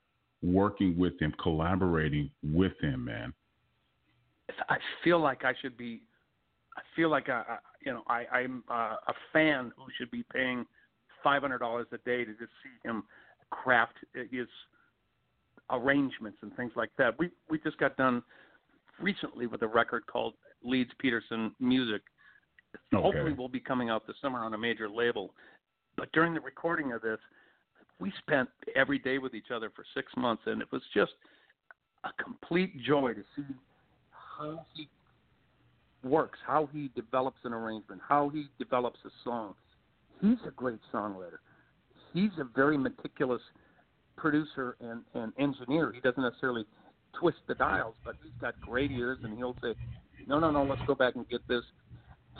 working 0.42 0.98
with 0.98 1.20
him, 1.20 1.34
collaborating 1.42 2.30
with 2.44 2.74
him, 2.82 3.06
man? 3.06 3.34
I 4.70 4.78
feel 5.04 5.20
like 5.20 5.44
I 5.44 5.54
should 5.62 5.78
be. 5.78 6.02
I 6.78 6.82
feel 6.96 7.10
like 7.10 7.30
I, 7.30 7.44
I 7.48 7.58
you 7.86 7.92
know, 7.92 8.04
I, 8.08 8.26
I'm 8.32 8.64
uh, 8.70 8.96
a 9.08 9.14
fan 9.34 9.72
who 9.78 9.86
should 9.98 10.12
be 10.12 10.24
paying 10.34 10.66
five 11.24 11.42
hundred 11.42 11.60
dollars 11.60 11.88
a 11.92 11.98
day 12.00 12.24
to 12.24 12.32
just 12.32 12.52
see 12.64 12.88
him 12.88 13.04
craft 13.50 13.96
his 14.14 14.48
arrangements 15.70 16.38
and 16.42 16.56
things 16.56 16.72
like 16.76 16.92
that. 16.98 17.18
We 17.20 17.30
we 17.50 17.60
just 17.60 17.78
got 17.78 17.98
done 17.98 18.24
recently 19.00 19.48
with 19.48 19.62
a 19.62 19.68
record 19.68 20.06
called 20.08 20.34
Leeds 20.64 20.92
Peterson 21.00 21.54
Music. 21.60 22.02
Okay. 22.94 23.02
Hopefully, 23.02 23.34
will 23.34 23.50
be 23.50 23.60
coming 23.60 23.90
out 23.90 24.06
this 24.08 24.16
summer 24.22 24.40
on 24.40 24.54
a 24.54 24.58
major 24.58 24.90
label. 24.90 25.34
But 25.96 26.12
during 26.12 26.34
the 26.34 26.42
recording 26.42 26.92
of 26.92 27.02
this, 27.02 27.20
we 28.00 28.12
spent 28.20 28.50
every 28.76 29.00
day 29.00 29.18
with 29.18 29.34
each 29.34 29.52
other 29.54 29.72
for 29.76 29.84
six 29.94 30.12
months, 30.16 30.44
and 30.46 30.62
it 30.62 30.72
was 30.72 30.82
just 30.94 31.14
a 32.04 32.24
complete 32.24 32.82
joy 32.84 33.14
to 33.14 33.24
see 33.36 33.44
how 34.40 34.66
he 34.74 34.88
works, 36.04 36.38
how 36.46 36.70
he 36.72 36.90
develops 36.96 37.40
an 37.44 37.54
arrangement, 37.54 38.02
how 38.08 38.30
he 38.30 38.48
develops 38.60 39.00
a 39.06 39.10
song. 39.24 39.56
He's 40.22 40.38
a 40.48 40.52
great 40.52 40.80
songwriter. 40.94 41.40
He's 42.14 42.32
a 42.40 42.44
very 42.56 42.78
meticulous 42.78 43.42
producer 44.16 44.78
and, 44.80 45.02
and 45.14 45.34
engineer. 45.38 45.92
He 45.94 46.02
doesn't 46.02 46.22
necessarily 46.22 46.66
twist 47.20 47.38
the 47.48 47.56
dials, 47.56 47.96
but 48.06 48.16
he's 48.24 48.34
got 48.40 48.60
great 48.62 48.92
ears, 48.92 49.20
and 49.24 49.38
he'll 49.38 49.56
say, 49.62 49.76
"No, 50.28 50.40
no, 50.40 50.52
no, 50.52 50.64
let's 50.64 50.82
go 50.88 50.96
back 50.96 51.16
and 51.16 51.28
get 51.30 51.48
this." 51.48 51.64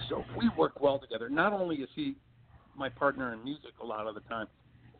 So 0.10 0.24
we 0.38 0.50
work 0.58 0.80
well 0.80 1.00
together. 1.00 1.30
Not 1.30 1.54
only 1.54 1.78
is 1.78 1.90
he 1.96 2.16
my 2.76 2.90
partner 2.90 3.34
in 3.34 3.44
music 3.44 3.72
a 3.82 3.86
lot 3.86 4.08
of 4.08 4.14
the 4.14 4.22
time, 4.22 4.48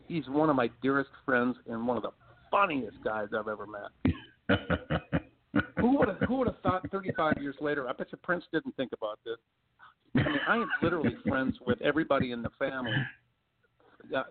he's 0.08 0.28
one 0.28 0.50
of 0.50 0.56
my 0.56 0.70
dearest 0.82 1.10
friends 1.26 1.56
and 1.70 1.88
one 1.88 1.98
of 1.98 2.04
the 2.04 2.12
funniest 2.52 2.98
guys 3.04 3.28
I've 3.38 3.48
ever 3.48 3.66
met. 3.68 4.14
Who 5.80 5.98
would 5.98 6.08
have 6.08 6.18
who 6.28 6.38
would 6.38 6.48
have 6.48 6.60
thought 6.62 6.90
35 6.92 7.36
years 7.40 7.56
later? 7.62 7.88
I 7.88 7.94
bet 7.94 8.08
you 8.12 8.18
Prince 8.22 8.44
didn't 8.52 8.76
think 8.76 8.92
about 8.94 9.20
this. 9.26 9.38
I 10.16 10.30
mean, 10.30 10.40
I 10.48 10.56
am 10.56 10.70
literally 10.82 11.16
friends 11.28 11.58
with 11.66 11.82
everybody 11.82 12.32
in 12.32 12.42
the 12.42 12.50
family. 12.60 12.92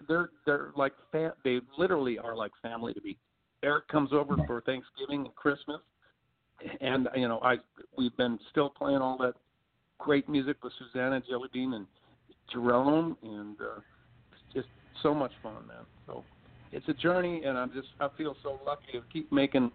They're 0.09 0.30
they're 0.45 0.71
like 0.76 0.92
fa- 1.12 1.35
they 1.45 1.61
literally 1.78 2.18
are 2.18 2.37
like 2.37 2.52
family 2.62 2.95
to 2.95 3.00
me. 3.02 3.16
Eric 3.62 3.88
comes 3.88 4.12
over 4.12 4.37
for 4.47 4.61
Thanksgiving 4.62 5.26
and 5.26 5.35
Christmas, 5.35 5.80
and 6.80 7.09
you 7.14 7.28
know 7.28 7.38
I 7.42 7.56
we've 7.97 8.16
been 8.16 8.38
still 8.50 8.71
playing 8.71 8.99
all 8.99 9.16
that 9.18 9.35
great 9.99 10.28
music 10.28 10.62
with 10.62 10.73
Susanna 10.78 11.23
Jellybean 11.23 11.75
and 11.75 11.87
Jerome, 12.52 13.16
and 13.23 13.56
uh, 13.61 13.80
it's 14.33 14.54
just 14.54 14.68
so 15.02 15.14
much 15.14 15.32
fun, 15.42 15.66
man. 15.66 15.84
So 16.06 16.24
it's 16.72 16.88
a 16.88 16.94
journey, 16.94 17.42
and 17.44 17.56
I'm 17.56 17.72
just 17.72 17.88
I 18.00 18.08
feel 18.16 18.36
so 18.42 18.58
lucky 18.66 18.92
to 18.92 19.02
keep 19.12 19.30
making 19.32 19.70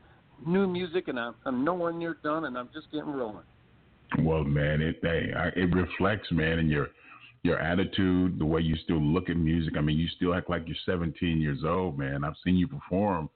new 0.45 0.67
music, 0.67 1.07
and 1.07 1.19
I'm, 1.19 1.35
I'm 1.45 1.63
nowhere 1.63 1.91
near 1.93 2.17
done, 2.23 2.45
and 2.45 2.57
I'm 2.57 2.69
just 2.73 2.91
getting 2.91 3.11
rolling. 3.11 3.43
Well, 4.19 4.43
man, 4.43 4.81
it 4.81 4.99
hey, 5.01 5.31
it 5.55 5.73
reflects, 5.73 6.31
man, 6.31 6.59
in 6.59 6.67
your 6.69 6.89
your 7.43 7.59
attitude, 7.59 8.37
the 8.37 8.45
way 8.45 8.61
you 8.61 8.75
still 8.83 9.01
look 9.01 9.29
at 9.29 9.37
music. 9.37 9.73
I 9.77 9.81
mean, 9.81 9.97
you 9.97 10.07
still 10.15 10.33
act 10.35 10.49
like 10.49 10.63
you're 10.67 10.75
17 10.85 11.41
years 11.41 11.59
old, 11.65 11.97
man. 11.97 12.23
I've 12.23 12.35
seen 12.43 12.55
you 12.55 12.67
perform 12.67 13.29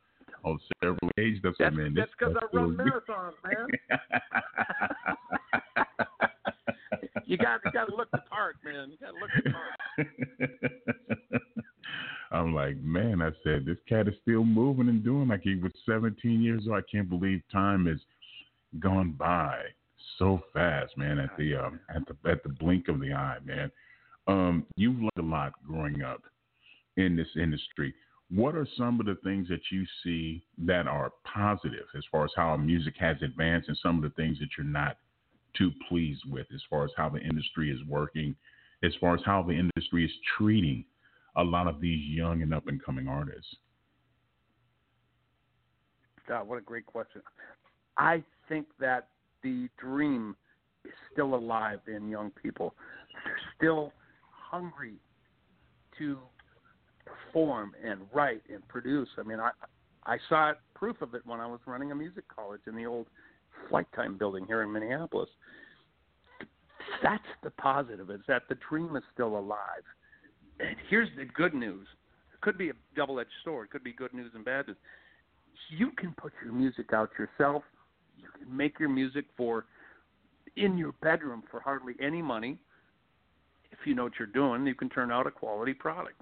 on 0.43 0.59
several 0.83 1.09
age. 1.17 1.39
That's, 1.43 1.55
That's 1.57 1.73
what, 1.75 1.81
man. 1.83 1.93
that's 1.95 2.11
because 2.17 2.35
I 2.39 2.45
run 2.55 2.77
really- 2.77 2.91
marathons, 2.91 3.33
man. 3.43 3.67
you 7.25 7.37
got 7.37 7.61
you 7.65 7.71
got 7.71 7.85
to 7.85 7.95
look 7.95 8.11
the 8.11 8.19
part, 8.29 8.57
man. 8.63 8.91
You 8.91 8.97
got 8.97 9.13
to 9.13 9.19
look 9.19 9.31
the 9.43 9.51
part. 9.51 9.73
I'm 12.35 12.53
like, 12.53 12.77
man, 12.81 13.21
I 13.21 13.31
said, 13.43 13.65
this 13.65 13.77
cat 13.87 14.07
is 14.07 14.13
still 14.21 14.43
moving 14.43 14.89
and 14.89 15.03
doing 15.03 15.29
like 15.29 15.41
he 15.41 15.55
was 15.55 15.71
17 15.85 16.41
years 16.41 16.63
old. 16.67 16.77
I 16.77 16.91
can't 16.91 17.09
believe 17.09 17.41
time 17.51 17.85
has 17.85 17.99
gone 18.79 19.13
by 19.13 19.61
so 20.19 20.41
fast, 20.53 20.97
man. 20.97 21.17
At 21.17 21.35
the 21.37 21.55
um, 21.55 21.79
at 21.93 22.01
the 22.07 22.29
at 22.29 22.43
the 22.43 22.49
blink 22.49 22.89
of 22.89 22.99
the 22.99 23.13
eye, 23.13 23.37
man. 23.45 23.71
Um, 24.27 24.65
you've 24.75 24.97
learned 24.97 25.11
a 25.17 25.21
lot 25.21 25.53
growing 25.65 26.01
up 26.01 26.23
in 26.97 27.15
this 27.15 27.27
industry. 27.35 27.93
What 28.29 28.55
are 28.55 28.67
some 28.75 28.99
of 28.99 29.05
the 29.05 29.17
things 29.23 29.47
that 29.49 29.61
you 29.71 29.85
see 30.03 30.43
that 30.57 30.87
are 30.87 31.11
positive 31.31 31.85
as 31.95 32.03
far 32.11 32.25
as 32.25 32.31
how 32.35 32.57
music 32.57 32.95
has 32.99 33.17
advanced, 33.21 33.69
and 33.69 33.77
some 33.81 33.97
of 33.97 34.03
the 34.03 34.15
things 34.21 34.39
that 34.39 34.49
you're 34.57 34.65
not 34.65 34.97
too 35.55 35.71
pleased 35.87 36.23
with 36.29 36.47
as 36.53 36.61
far 36.69 36.83
as 36.83 36.91
how 36.97 37.07
the 37.07 37.21
industry 37.21 37.71
is 37.71 37.79
working, 37.87 38.35
as 38.83 38.91
far 38.99 39.15
as 39.15 39.21
how 39.25 39.41
the 39.41 39.53
industry 39.53 40.03
is 40.03 40.11
treating 40.37 40.83
a 41.37 41.43
lot 41.43 41.67
of 41.67 41.81
these 41.81 42.01
young 42.09 42.41
and 42.41 42.53
up 42.53 42.67
and 42.67 42.83
coming 42.83 43.07
artists? 43.07 43.55
God, 46.27 46.47
what 46.47 46.57
a 46.57 46.61
great 46.61 46.85
question. 46.85 47.21
I 47.97 48.23
think 48.49 48.67
that 48.79 49.09
the 49.43 49.69
dream 49.77 50.35
is 50.83 50.91
still 51.13 51.35
alive 51.35 51.79
in 51.87 52.09
young 52.09 52.31
people. 52.31 52.73
They're 53.23 53.39
still 53.57 53.93
hungry 54.29 54.95
to 55.97 56.17
perform 57.05 57.73
and 57.83 58.01
write 58.13 58.41
and 58.51 58.67
produce. 58.67 59.09
I 59.17 59.23
mean, 59.23 59.39
I 59.39 59.51
I 60.05 60.17
saw 60.29 60.53
proof 60.75 61.01
of 61.01 61.15
it 61.15 61.21
when 61.25 61.39
I 61.39 61.47
was 61.47 61.59
running 61.65 61.91
a 61.91 61.95
music 61.95 62.25
college 62.33 62.61
in 62.67 62.75
the 62.75 62.85
old 62.85 63.07
Flyte 63.69 63.87
Tyme 63.95 64.17
building 64.17 64.45
here 64.45 64.61
in 64.61 64.71
Minneapolis. 64.71 65.29
That's 67.01 67.23
the 67.43 67.49
positive, 67.51 68.11
is 68.11 68.21
that 68.27 68.43
the 68.47 68.55
dream 68.69 68.95
is 68.95 69.03
still 69.13 69.37
alive. 69.37 69.83
Here's 70.89 71.09
the 71.17 71.25
good 71.25 71.53
news. 71.53 71.88
It 72.33 72.41
could 72.41 72.57
be 72.57 72.69
a 72.69 72.74
double 72.95 73.19
edged 73.19 73.29
sword, 73.43 73.67
it 73.67 73.71
could 73.71 73.83
be 73.83 73.93
good 73.93 74.13
news 74.13 74.31
and 74.35 74.45
bad 74.45 74.67
news 74.67 74.77
you 75.69 75.91
can 75.97 76.13
put 76.13 76.33
your 76.43 76.53
music 76.53 76.93
out 76.93 77.12
yourself. 77.17 77.63
You 78.17 78.27
can 78.38 78.55
make 78.55 78.79
your 78.79 78.89
music 78.89 79.25
for 79.35 79.65
in 80.55 80.77
your 80.77 80.93
bedroom 81.01 81.43
for 81.50 81.59
hardly 81.59 81.93
any 82.01 82.21
money. 82.21 82.57
If 83.71 83.79
you 83.85 83.93
know 83.93 84.03
what 84.03 84.13
you're 84.17 84.27
doing, 84.27 84.65
you 84.65 84.75
can 84.75 84.89
turn 84.89 85.12
out 85.12 85.27
a 85.27 85.31
quality 85.31 85.74
product. 85.74 86.21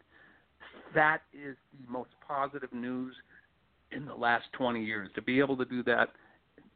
That 0.96 1.22
is 1.34 1.56
the 1.86 1.92
most 1.92 2.10
positive 2.28 2.74
news 2.74 3.16
in 3.92 4.06
the 4.06 4.16
last 4.16 4.46
20 4.54 4.84
years 4.84 5.10
to 5.16 5.22
be 5.22 5.40
able 5.40 5.58
to 5.58 5.66
do 5.66 5.84
that 5.84 6.10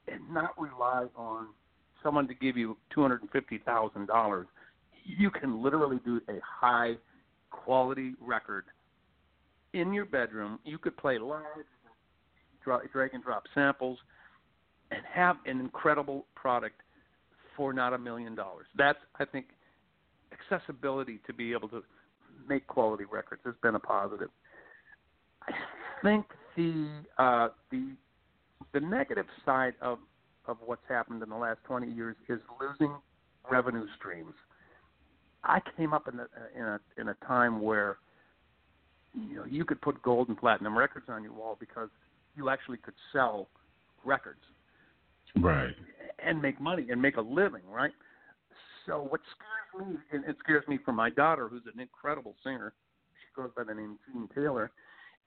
and 0.08 0.22
not 0.32 0.60
rely 0.60 1.08
on 1.16 1.48
someone 2.04 2.28
to 2.28 2.34
give 2.36 2.58
you 2.58 2.78
$250,000. 2.96 4.46
You 5.04 5.32
can 5.32 5.64
literally 5.64 6.00
do 6.06 6.22
a 6.30 6.40
high 6.44 6.96
quality 7.50 8.13
record 8.22 8.66
in 9.74 9.94
your 9.94 10.06
bedroom. 10.06 10.60
You 10.63 10.77
could 10.77 10.98
play 10.98 11.18
live 11.20 11.44
drag 12.92 13.13
and 13.13 13.24
drop 13.24 13.44
samples, 13.54 13.98
and 14.92 15.01
have 15.12 15.38
an 15.46 15.60
incredible 15.60 16.25
product 16.36 16.82
for 17.56 17.74
not 17.74 17.94
a 17.94 17.98
million 17.98 18.36
dollars. 18.36 18.68
That's 18.77 19.00
I 19.20 19.25
think 19.25 19.48
accessibility 20.32 21.20
to 21.27 21.34
be 21.34 21.54
able 21.54 21.70
to 21.70 21.84
make 22.48 22.68
quality 22.68 23.06
records 23.06 23.42
has 23.46 23.56
been 23.62 23.75
a 23.75 23.80
positive. 23.80 24.30
I 25.48 25.54
think 26.04 26.25
the 26.56 26.88
uh, 27.18 27.50
the 27.72 27.92
the 28.74 28.80
negative 28.80 29.25
side 29.46 29.74
of 29.82 30.00
of 30.46 30.58
what's 30.66 30.88
happened 30.88 31.22
in 31.24 31.30
the 31.30 31.36
last 31.36 31.60
20 31.66 31.92
years 31.92 32.16
is 32.30 32.39
losing 32.62 32.96
revenue 33.51 33.86
streams. 33.98 34.34
I 35.48 35.62
came 35.77 35.94
up 35.94 36.08
in 36.08 36.20
a 36.20 36.27
in 36.56 36.66
a 36.66 36.80
in 36.98 37.08
a 37.10 37.16
time 37.25 37.62
where 37.62 37.98
you 39.13 39.38
know 39.38 39.46
you 39.46 39.66
could 39.66 39.82
put 39.82 40.01
gold 40.04 40.27
and 40.27 40.38
platinum 40.38 40.77
records 40.77 41.08
on 41.10 41.24
your 41.24 41.34
wall 41.34 41.58
because 41.60 41.89
you 42.36 42.50
actually 42.50 42.77
could 42.77 42.94
sell 43.12 43.48
records 44.06 44.42
Right. 45.36 45.74
and 46.20 46.42
make 46.42 46.60
money 46.60 46.88
and 46.89 47.01
make 47.01 47.18
a 47.18 47.22
living, 47.22 47.62
right? 47.70 47.92
So 48.86 49.06
what 49.10 49.22
scares 49.36 49.88
me, 49.88 49.98
and 50.12 50.25
it 50.25 50.38
scares 50.39 50.68
me 50.68 50.80
for 50.84 50.94
my 50.94 51.10
daughter, 51.10 51.48
who's 51.48 51.63
an 51.72 51.80
incredible 51.80 52.36
singer. 52.44 52.74
She 53.20 53.42
goes 53.42 53.51
by 53.56 53.63
the 53.63 53.74
name 53.74 54.00
Jean 54.08 54.27
Taylor. 54.34 54.72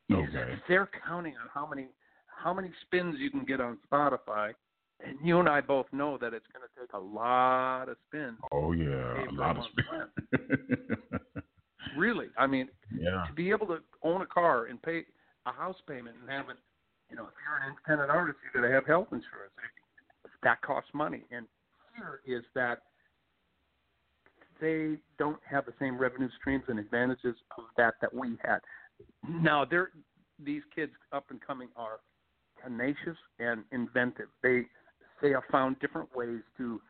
Is 0.09 0.17
that 0.35 0.49
they're 0.67 0.89
counting 1.07 1.35
on 1.35 1.49
how 1.53 1.67
many 1.67 1.89
how 2.27 2.53
many 2.53 2.71
spins 2.83 3.17
you 3.19 3.31
can 3.31 3.45
get 3.45 3.61
on 3.61 3.79
Spotify 3.91 4.53
and 5.07 5.19
you 5.23 5.41
and 5.41 5.49
I 5.49 5.61
both 5.61 5.87
know 5.93 6.19
that 6.19 6.35
it's 6.35 6.47
going 6.53 6.67
to 6.67 6.81
take 6.81 6.93
a 6.93 6.99
lot 6.99 7.89
of 7.89 7.97
spin. 8.09 8.37
Oh 8.53 8.73
yeah, 8.73 9.29
a 9.29 9.33
lot 9.33 9.57
of 9.57 9.65
spin. 9.73 10.99
Really, 11.97 12.27
I 12.39 12.47
mean, 12.47 12.69
yeah. 12.93 13.25
to 13.27 13.33
be 13.35 13.51
able 13.51 13.67
to 13.69 13.79
own 14.03 14.23
a 14.23 14.27
car 14.27 14.67
and 14.67 14.81
pay 14.81 15.05
a 15.47 15.53
house 15.53 15.77
payment 15.89 16.17
and 16.21 16.31
have 16.31 16.49
it, 16.49 16.57
you 17.11 17.17
know, 17.17 17.25
if 17.25 17.33
you're 17.45 17.57
an 17.63 17.71
independent 17.71 18.11
artist, 18.11 18.39
you 18.45 18.61
got 18.61 18.67
to 18.67 18.73
have 18.73 18.87
health 18.87 19.09
insurance. 19.11 19.53
That 20.43 20.61
costs 20.63 20.91
money, 20.95 21.23
and 21.31 21.47
here 21.97 22.21
is 22.27 22.45
that 22.55 22.83
they 24.61 24.97
don't 25.19 25.41
have 25.49 25.67
the 25.67 25.75
same 25.79 25.99
revenue 25.99 26.29
streams 26.39 26.65
and 26.69 26.79
advantages 26.79 27.35
of 27.59 27.65
that 27.77 27.95
that 28.01 28.15
we 28.15 28.39
had. 28.45 28.61
Now, 29.29 29.65
they're 29.65 29.91
these 30.43 30.63
kids 30.75 30.93
up 31.13 31.27
and 31.31 31.41
coming 31.47 31.69
are 31.77 31.99
tenacious 32.65 33.17
and 33.39 33.65
inventive. 33.73 34.29
They 34.43 34.63
they 35.23 35.31
have 35.31 35.43
found 35.51 35.79
different 35.81 36.15
ways 36.15 36.41
to 36.57 36.81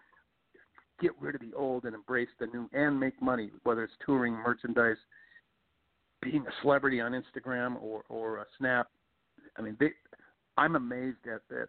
get 1.00 1.12
rid 1.20 1.34
of 1.34 1.40
the 1.40 1.52
old 1.56 1.84
and 1.84 1.94
embrace 1.94 2.28
the 2.38 2.46
new 2.46 2.68
and 2.72 2.98
make 2.98 3.20
money, 3.22 3.50
whether 3.64 3.82
it's 3.82 3.92
touring, 4.04 4.34
merchandise, 4.34 4.96
being 6.22 6.44
a 6.46 6.62
celebrity 6.62 7.00
on 7.00 7.12
Instagram 7.12 7.80
or 7.82 8.04
or 8.08 8.38
a 8.38 8.44
Snap. 8.58 8.88
I 9.56 9.62
mean, 9.62 9.76
they, 9.80 9.90
I'm 10.56 10.76
amazed 10.76 11.26
at 11.26 11.42
at 11.56 11.68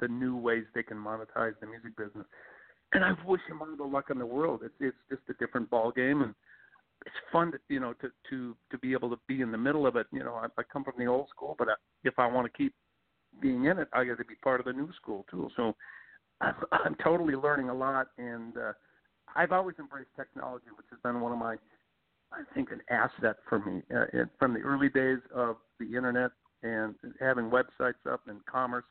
the 0.00 0.08
new 0.08 0.36
ways 0.36 0.64
they 0.74 0.82
can 0.82 0.96
monetize 0.96 1.54
the 1.60 1.66
music 1.66 1.96
business. 1.96 2.26
And 2.92 3.04
I 3.04 3.12
wish 3.26 3.40
them 3.48 3.62
all 3.62 3.76
the 3.76 3.84
luck 3.84 4.06
in 4.10 4.18
the 4.18 4.26
world. 4.26 4.60
It's 4.64 4.74
it's 4.80 4.96
just 5.08 5.22
a 5.30 5.44
different 5.44 5.70
ball 5.70 5.92
game, 5.92 6.22
and 6.22 6.34
it's 7.06 7.14
fun 7.30 7.52
to 7.52 7.58
you 7.68 7.80
know 7.80 7.94
to 7.94 8.10
to 8.30 8.56
to 8.70 8.78
be 8.78 8.92
able 8.92 9.10
to 9.10 9.18
be 9.28 9.40
in 9.40 9.52
the 9.52 9.58
middle 9.58 9.86
of 9.86 9.96
it. 9.96 10.06
You 10.12 10.24
know, 10.24 10.34
I, 10.34 10.46
I 10.58 10.62
come 10.70 10.84
from 10.84 10.94
the 10.98 11.06
old 11.06 11.28
school, 11.28 11.54
but 11.58 11.68
I, 11.68 11.74
if 12.04 12.18
I 12.18 12.26
want 12.26 12.46
to 12.50 12.56
keep 12.56 12.74
being 13.40 13.64
in 13.64 13.78
it, 13.78 13.88
I 13.92 14.04
got 14.04 14.18
to 14.18 14.24
be 14.24 14.34
part 14.36 14.60
of 14.60 14.66
the 14.66 14.72
new 14.72 14.90
school 15.00 15.24
too. 15.30 15.48
So 15.56 15.74
I'm, 16.40 16.54
I'm 16.72 16.94
totally 17.02 17.34
learning 17.34 17.68
a 17.68 17.74
lot, 17.74 18.08
and 18.18 18.56
uh, 18.56 18.72
I've 19.34 19.52
always 19.52 19.76
embraced 19.78 20.10
technology, 20.16 20.66
which 20.76 20.86
has 20.90 20.98
been 21.02 21.20
one 21.20 21.32
of 21.32 21.38
my, 21.38 21.56
I 22.32 22.42
think, 22.54 22.70
an 22.70 22.80
asset 22.90 23.36
for 23.48 23.58
me. 23.60 23.82
Uh, 23.94 24.04
it, 24.12 24.28
from 24.38 24.54
the 24.54 24.60
early 24.60 24.88
days 24.88 25.18
of 25.34 25.56
the 25.78 25.96
internet 25.96 26.32
and 26.62 26.94
having 27.20 27.50
websites 27.50 28.10
up 28.10 28.20
and 28.28 28.44
commerce. 28.46 28.84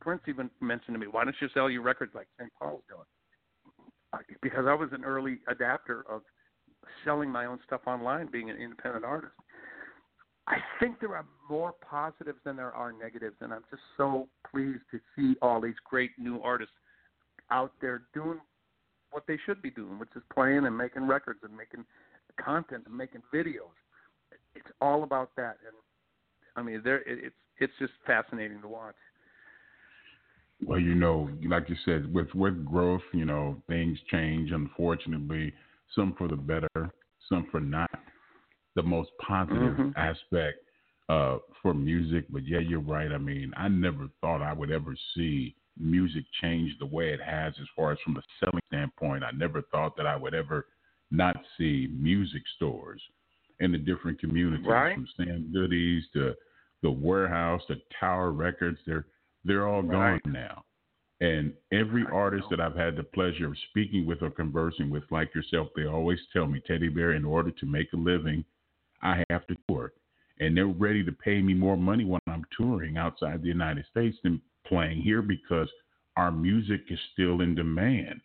Prince 0.00 0.22
even 0.28 0.50
mentioned 0.60 0.94
to 0.94 0.98
me, 0.98 1.06
"Why 1.06 1.24
don't 1.24 1.34
you 1.40 1.48
sell 1.54 1.70
your 1.70 1.82
records 1.82 2.14
like 2.14 2.28
St. 2.38 2.52
Paul's 2.58 2.82
doing?" 2.88 4.26
Because 4.42 4.66
I 4.66 4.74
was 4.74 4.90
an 4.92 5.04
early 5.04 5.40
adapter 5.48 6.04
of 6.08 6.22
selling 7.04 7.30
my 7.30 7.46
own 7.46 7.58
stuff 7.66 7.82
online, 7.86 8.26
being 8.26 8.50
an 8.50 8.56
independent 8.56 9.04
artist. 9.04 9.34
I 10.48 10.58
think 10.78 11.00
there 11.00 11.16
are 11.16 11.24
more 11.50 11.72
positives 11.72 12.38
than 12.44 12.56
there 12.56 12.72
are 12.72 12.92
negatives, 12.92 13.36
and 13.40 13.52
I'm 13.52 13.64
just 13.70 13.82
so 13.96 14.28
pleased 14.48 14.82
to 14.92 15.00
see 15.16 15.36
all 15.42 15.60
these 15.60 15.74
great 15.84 16.12
new 16.18 16.40
artists 16.40 16.74
out 17.50 17.72
there 17.80 18.02
doing 18.14 18.40
what 19.10 19.24
they 19.26 19.38
should 19.44 19.60
be 19.60 19.70
doing, 19.70 19.98
which 19.98 20.10
is 20.14 20.22
playing 20.32 20.66
and 20.66 20.76
making 20.76 21.06
records 21.06 21.40
and 21.42 21.56
making 21.56 21.84
content 22.42 22.84
and 22.86 22.96
making 22.96 23.22
videos. 23.34 23.74
It's 24.54 24.68
all 24.80 25.02
about 25.02 25.30
that, 25.36 25.56
and 25.66 25.76
I 26.56 26.62
mean, 26.62 26.80
there 26.84 27.02
it's 27.06 27.34
it's 27.58 27.72
just 27.78 27.92
fascinating 28.06 28.60
to 28.62 28.68
watch. 28.68 28.94
Well, 30.64 30.78
you 30.78 30.94
know, 30.94 31.28
like 31.46 31.68
you 31.68 31.76
said, 31.84 32.12
with 32.12 32.28
with 32.34 32.64
growth, 32.64 33.02
you 33.12 33.24
know, 33.24 33.60
things 33.68 33.98
change. 34.10 34.52
Unfortunately, 34.52 35.52
some 35.94 36.14
for 36.16 36.28
the 36.28 36.36
better, 36.36 36.90
some 37.28 37.46
for 37.50 37.60
not. 37.60 37.90
The 38.76 38.82
most 38.82 39.10
positive 39.18 39.76
Mhm. 39.76 39.92
aspect 39.96 40.60
uh, 41.08 41.38
for 41.62 41.72
music, 41.72 42.26
but 42.30 42.44
yeah, 42.44 42.58
you're 42.58 42.80
right. 42.80 43.12
I 43.12 43.18
mean, 43.18 43.52
I 43.56 43.68
never 43.68 44.08
thought 44.20 44.42
I 44.42 44.52
would 44.52 44.70
ever 44.70 44.94
see 45.14 45.54
music 45.78 46.24
change 46.40 46.76
the 46.78 46.86
way 46.86 47.12
it 47.12 47.20
has, 47.20 47.58
as 47.60 47.68
far 47.76 47.92
as 47.92 47.98
from 48.00 48.16
a 48.16 48.22
selling 48.40 48.62
standpoint. 48.66 49.22
I 49.22 49.30
never 49.30 49.62
thought 49.62 49.96
that 49.96 50.06
I 50.06 50.16
would 50.16 50.34
ever 50.34 50.66
not 51.10 51.36
see 51.56 51.88
music 51.92 52.42
stores 52.56 53.00
in 53.60 53.72
the 53.72 53.78
different 53.78 54.18
communities, 54.18 54.66
Right. 54.66 54.94
from 54.94 55.06
Sam 55.16 55.52
Goody's 55.52 56.08
to 56.10 56.34
the 56.82 56.90
warehouse 56.90 57.64
to 57.66 57.76
Tower 57.98 58.32
Records. 58.32 58.78
They're 58.84 59.06
they're 59.44 59.68
all 59.68 59.82
gone 59.82 60.20
now. 60.26 60.64
And 61.20 61.54
every 61.70 62.04
artist 62.06 62.50
that 62.50 62.60
I've 62.60 62.74
had 62.74 62.96
the 62.96 63.04
pleasure 63.04 63.46
of 63.46 63.56
speaking 63.70 64.04
with 64.06 64.22
or 64.22 64.30
conversing 64.30 64.90
with, 64.90 65.10
like 65.12 65.34
yourself, 65.36 65.72
they 65.74 65.86
always 65.86 66.20
tell 66.32 66.46
me, 66.48 66.60
Teddy 66.60 66.88
Bear, 66.88 67.12
in 67.12 67.24
order 67.24 67.52
to 67.52 67.66
make 67.66 67.92
a 67.92 67.96
living, 67.96 68.44
I 69.02 69.24
have 69.30 69.46
to 69.46 69.56
tour. 69.68 69.92
And 70.40 70.56
they're 70.56 70.66
ready 70.66 71.02
to 71.04 71.12
pay 71.12 71.40
me 71.40 71.54
more 71.54 71.76
money 71.76 72.04
when 72.04 72.20
I'm 72.26 72.44
touring 72.56 72.96
outside 72.98 73.42
the 73.42 73.48
United 73.48 73.86
States 73.90 74.16
than 74.22 74.40
playing 74.66 75.00
here 75.00 75.22
because 75.22 75.68
our 76.16 76.30
music 76.30 76.82
is 76.90 76.98
still 77.12 77.40
in 77.40 77.54
demand 77.54 78.20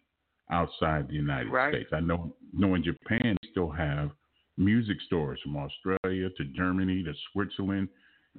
outside 0.50 1.08
the 1.08 1.14
United 1.14 1.50
Right. 1.50 1.74
States. 1.74 1.90
I 1.94 2.02
know, 2.02 2.36
know 2.52 2.76
in 2.76 2.84
Japan, 2.84 3.38
they 3.42 3.50
still 3.52 3.70
have 3.70 4.12
music 4.58 4.98
stores 5.06 5.40
from 5.42 5.56
Australia 5.56 6.30
to 6.30 6.44
Germany 6.46 7.04
to 7.04 7.14
Switzerland 7.32 7.88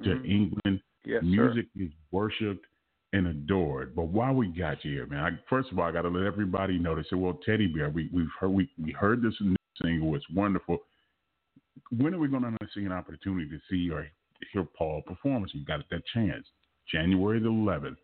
to 0.03 0.11
Mhm. 0.11 0.29
England 0.29 0.83
Yes, 1.05 1.25
music 1.25 1.66
is 1.75 1.90
worshipped 2.12 2.64
and 3.12 3.27
adored. 3.27 3.95
But 3.97 4.05
while 4.05 4.35
we 4.35 4.49
got 4.49 4.85
you 4.85 4.92
here, 4.92 5.07
man, 5.07 5.21
I, 5.35 5.38
first 5.49 5.73
of 5.73 5.79
all, 5.79 5.85
I 5.87 5.92
got 5.92 6.03
to 6.03 6.09
let 6.09 6.25
everybody 6.25 6.79
know. 6.79 6.95
They 6.95 7.03
said, 7.05 7.18
"Well, 7.18 7.35
Teddy 7.35 7.66
Bear, 7.66 7.90
we 7.90 8.09
we've 8.12 8.31
heard 8.38 8.51
we, 8.51 8.71
we 8.79 8.92
heard 8.92 9.21
this 9.21 9.35
new 9.40 9.57
single. 9.83 10.14
It's 10.14 10.29
wonderful. 10.31 10.85
When 11.91 12.15
are 12.15 12.19
we 12.19 12.29
going 12.29 12.43
to 12.43 12.69
see 12.75 12.85
an 12.85 12.93
opportunity 12.93 13.49
to 13.49 13.59
see 13.71 13.91
or 13.91 14.07
hear 14.53 14.65
Paul 14.77 15.03
performance? 15.07 15.53
You 15.55 15.65
got 15.65 15.81
that 15.91 16.03
chance. 16.13 16.47
January 16.91 17.41
the 17.41 17.49
11th, 17.49 17.97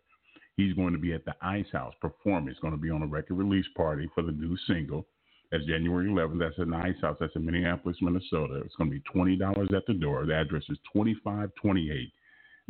he's 0.57 0.73
going 0.73 0.93
to 0.93 0.99
be 0.99 1.13
at 1.13 1.25
the 1.25 1.35
Ice 1.41 1.65
House 1.71 1.93
performing. 2.01 2.49
He's 2.49 2.61
going 2.61 2.73
to 2.73 2.79
be 2.79 2.89
on 2.89 3.03
a 3.03 3.07
record 3.07 3.35
release 3.35 3.65
party 3.75 4.09
for 4.15 4.23
the 4.23 4.31
new 4.31 4.57
single. 4.67 5.05
That's 5.51 5.65
January 5.65 6.07
11th. 6.07 6.39
That's 6.39 6.59
at 6.59 6.69
the 6.69 6.75
Ice 6.75 7.01
House. 7.01 7.17
That's 7.19 7.35
in 7.35 7.45
Minneapolis, 7.45 7.97
Minnesota. 8.01 8.61
It's 8.65 8.75
going 8.75 8.89
to 8.89 8.95
be 8.95 9.03
twenty 9.11 9.35
dollars 9.35 9.69
at 9.75 9.85
the 9.87 9.93
door. 9.93 10.25
The 10.25 10.35
address 10.35 10.63
is 10.69 10.77
2528 10.93 12.11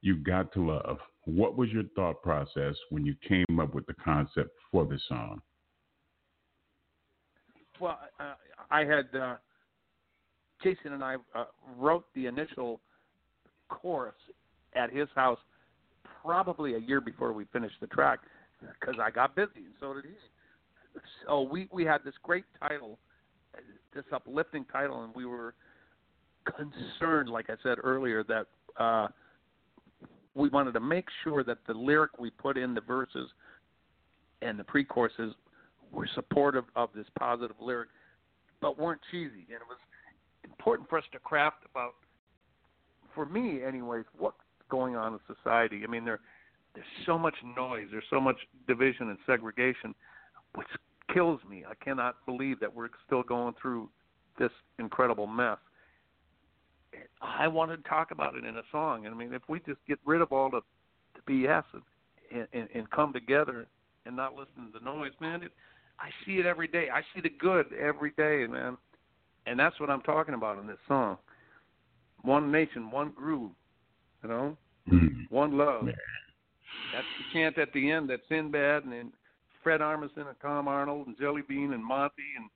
You 0.00 0.16
Got 0.16 0.50
to 0.54 0.66
Love. 0.66 0.96
What 1.26 1.58
was 1.58 1.68
your 1.68 1.82
thought 1.94 2.22
process 2.22 2.74
when 2.88 3.04
you 3.04 3.14
came 3.28 3.60
up 3.60 3.74
with 3.74 3.84
the 3.84 3.92
concept 4.02 4.48
for 4.70 4.86
this 4.86 5.02
song? 5.10 5.42
Well, 7.78 7.98
uh, 8.18 8.32
I 8.70 8.86
had 8.86 9.14
uh, 9.14 9.34
Jason 10.64 10.94
and 10.94 11.04
I 11.04 11.16
uh, 11.34 11.44
wrote 11.76 12.06
the 12.14 12.24
initial 12.24 12.80
chorus 13.68 14.14
at 14.74 14.90
his 14.90 15.08
house 15.14 15.40
probably 16.24 16.76
a 16.76 16.78
year 16.78 17.02
before 17.02 17.34
we 17.34 17.44
finished 17.52 17.76
the 17.82 17.88
track 17.88 18.20
because 18.80 18.94
I 18.98 19.10
got 19.10 19.36
busy 19.36 19.50
and 19.56 19.74
so 19.78 19.92
did 19.92 20.04
he. 20.04 20.12
So 21.26 21.42
we 21.42 21.68
we 21.72 21.84
had 21.84 22.04
this 22.04 22.14
great 22.22 22.44
title, 22.60 22.98
this 23.94 24.04
uplifting 24.12 24.64
title, 24.72 25.04
and 25.04 25.14
we 25.14 25.24
were 25.24 25.54
concerned, 26.44 27.28
like 27.28 27.50
I 27.50 27.54
said 27.62 27.78
earlier, 27.82 28.24
that 28.24 28.46
uh, 28.76 29.08
we 30.34 30.48
wanted 30.48 30.72
to 30.72 30.80
make 30.80 31.06
sure 31.22 31.44
that 31.44 31.58
the 31.66 31.74
lyric 31.74 32.18
we 32.18 32.30
put 32.30 32.56
in 32.56 32.74
the 32.74 32.80
verses 32.80 33.28
and 34.40 34.58
the 34.58 34.64
pre-choruses 34.64 35.34
were 35.92 36.08
supportive 36.14 36.64
of 36.74 36.88
this 36.94 37.06
positive 37.18 37.56
lyric, 37.60 37.90
but 38.60 38.78
weren't 38.78 39.00
cheesy. 39.10 39.46
And 39.48 39.60
it 39.60 39.68
was 39.68 39.78
important 40.44 40.88
for 40.88 40.98
us 40.98 41.04
to 41.12 41.18
craft 41.18 41.64
about, 41.70 41.94
for 43.14 43.26
me, 43.26 43.62
anyways, 43.62 44.04
what's 44.18 44.36
going 44.68 44.96
on 44.96 45.12
in 45.12 45.20
society. 45.36 45.82
I 45.84 45.86
mean, 45.86 46.04
there 46.04 46.20
there's 46.74 46.86
so 47.04 47.18
much 47.18 47.34
noise, 47.56 47.88
there's 47.90 48.04
so 48.08 48.18
much 48.18 48.36
division 48.66 49.10
and 49.10 49.18
segregation, 49.26 49.94
which 50.54 50.66
kills 51.12 51.40
me. 51.48 51.64
I 51.68 51.74
cannot 51.82 52.16
believe 52.26 52.60
that 52.60 52.74
we're 52.74 52.88
still 53.06 53.22
going 53.22 53.54
through 53.60 53.88
this 54.38 54.50
incredible 54.78 55.26
mess. 55.26 55.58
I 57.20 57.48
wanted 57.48 57.82
to 57.82 57.88
talk 57.88 58.10
about 58.10 58.34
it 58.34 58.44
in 58.44 58.56
a 58.56 58.62
song. 58.70 59.06
I 59.06 59.10
mean, 59.10 59.32
if 59.32 59.42
we 59.48 59.60
just 59.60 59.78
get 59.88 59.98
rid 60.04 60.20
of 60.20 60.32
all 60.32 60.50
the, 60.50 60.60
the 61.14 61.32
BS 61.32 61.64
and, 62.32 62.46
and, 62.52 62.68
and 62.74 62.90
come 62.90 63.12
together 63.12 63.66
and 64.04 64.16
not 64.16 64.34
listen 64.34 64.70
to 64.72 64.78
the 64.78 64.84
noise, 64.84 65.12
man, 65.20 65.42
it, 65.42 65.52
I 65.98 66.10
see 66.26 66.32
it 66.38 66.46
every 66.46 66.68
day. 66.68 66.88
I 66.92 67.00
see 67.14 67.20
the 67.22 67.30
good 67.30 67.66
every 67.72 68.12
day, 68.16 68.46
man. 68.46 68.76
And 69.46 69.58
that's 69.58 69.78
what 69.80 69.90
I'm 69.90 70.02
talking 70.02 70.34
about 70.34 70.58
in 70.58 70.66
this 70.66 70.78
song. 70.86 71.16
One 72.22 72.52
nation, 72.52 72.90
one 72.90 73.12
groove, 73.16 73.52
you 74.22 74.28
know, 74.28 74.56
Mm. 74.88 75.30
one 75.30 75.56
love. 75.56 75.86
Yeah. 75.86 75.92
That's 76.92 77.06
the 77.18 77.24
chant 77.32 77.58
at 77.58 77.72
the 77.72 77.90
end 77.90 78.10
that 78.10 78.20
Sinbad 78.28 78.84
and 78.84 79.12
Fred 79.62 79.80
Armisen 79.80 80.28
and 80.28 80.40
Tom 80.40 80.68
Arnold 80.68 81.06
and 81.06 81.18
Jelly 81.18 81.42
Bean 81.48 81.72
and 81.72 81.84
Monty 81.84 82.22
and 82.36 82.48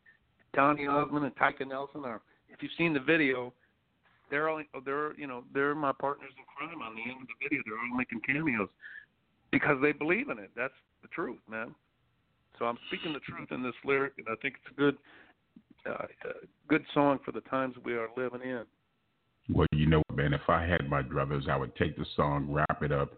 Donny 0.54 0.86
Osmond 0.86 1.24
and 1.24 1.36
Tyka 1.36 1.66
Nelson 1.66 2.04
are. 2.04 2.20
If 2.48 2.62
you've 2.62 2.72
seen 2.78 2.94
the 2.94 3.00
video, 3.00 3.52
they're 4.30 4.48
only 4.48 4.68
they're 4.84 5.14
you 5.18 5.26
know 5.26 5.44
they're 5.52 5.74
my 5.74 5.92
partners 5.92 6.30
in 6.36 6.44
crime 6.56 6.82
on 6.82 6.94
the 6.94 7.02
end 7.02 7.22
of 7.22 7.28
the 7.28 7.44
video. 7.44 7.62
They're 7.66 7.78
all 7.78 7.96
making 7.96 8.20
cameos 8.20 8.68
because 9.50 9.76
they 9.82 9.92
believe 9.92 10.30
in 10.30 10.38
it. 10.38 10.50
That's 10.56 10.74
the 11.02 11.08
truth, 11.08 11.38
man. 11.48 11.74
So 12.58 12.64
I'm 12.64 12.78
speaking 12.88 13.12
the 13.12 13.20
truth 13.20 13.48
in 13.50 13.62
this 13.62 13.74
lyric, 13.84 14.14
and 14.18 14.26
I 14.30 14.34
think 14.40 14.56
it's 14.62 14.72
a 14.72 14.80
good 14.80 14.96
uh, 15.86 15.92
uh, 15.92 16.32
good 16.68 16.84
song 16.94 17.18
for 17.24 17.32
the 17.32 17.42
times 17.42 17.76
we 17.84 17.94
are 17.94 18.08
living 18.16 18.42
in. 18.42 18.62
Well, 19.48 19.66
you 19.72 19.86
know, 19.86 20.02
man, 20.12 20.32
if 20.32 20.48
I 20.48 20.64
had 20.64 20.88
my 20.88 21.02
druthers, 21.02 21.48
I 21.48 21.56
would 21.56 21.76
take 21.76 21.96
the 21.96 22.06
song, 22.16 22.46
wrap 22.50 22.82
it 22.82 22.90
up 22.90 23.12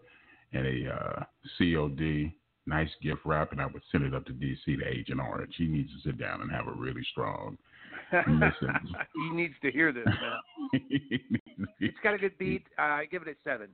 in 0.53 0.67
a 0.67 0.95
uh, 0.95 1.25
COD, 1.57 2.33
nice 2.69 2.91
gift 3.03 3.21
wrap, 3.25 3.53
and 3.53 3.61
I 3.61 3.67
would 3.67 3.83
send 3.91 4.05
it 4.05 4.15
up 4.15 4.27
to 4.27 4.33
DC 4.33 4.65
to 4.65 4.87
Agent 4.87 5.21
Orange. 5.21 5.55
He 5.57 5.67
needs 5.67 5.91
to 5.91 6.09
sit 6.09 6.19
down 6.19 6.43
and 6.43 6.51
have 6.51 6.69
a 6.69 6.73
really 6.73 7.03
strong 7.11 7.57
listen. 8.13 8.75
he 9.15 9.31
needs 9.35 9.55
to 9.63 9.71
hear 9.71 9.93
this, 9.93 10.05
man. 10.07 10.81
it's 11.81 11.97
got 12.03 12.15
a 12.15 12.19
good 12.19 12.37
beat. 12.39 12.67
Uh, 12.79 12.83
I 12.83 13.05
give 13.07 13.23
it 13.23 13.29
a 13.29 13.35
seven. 13.49 13.69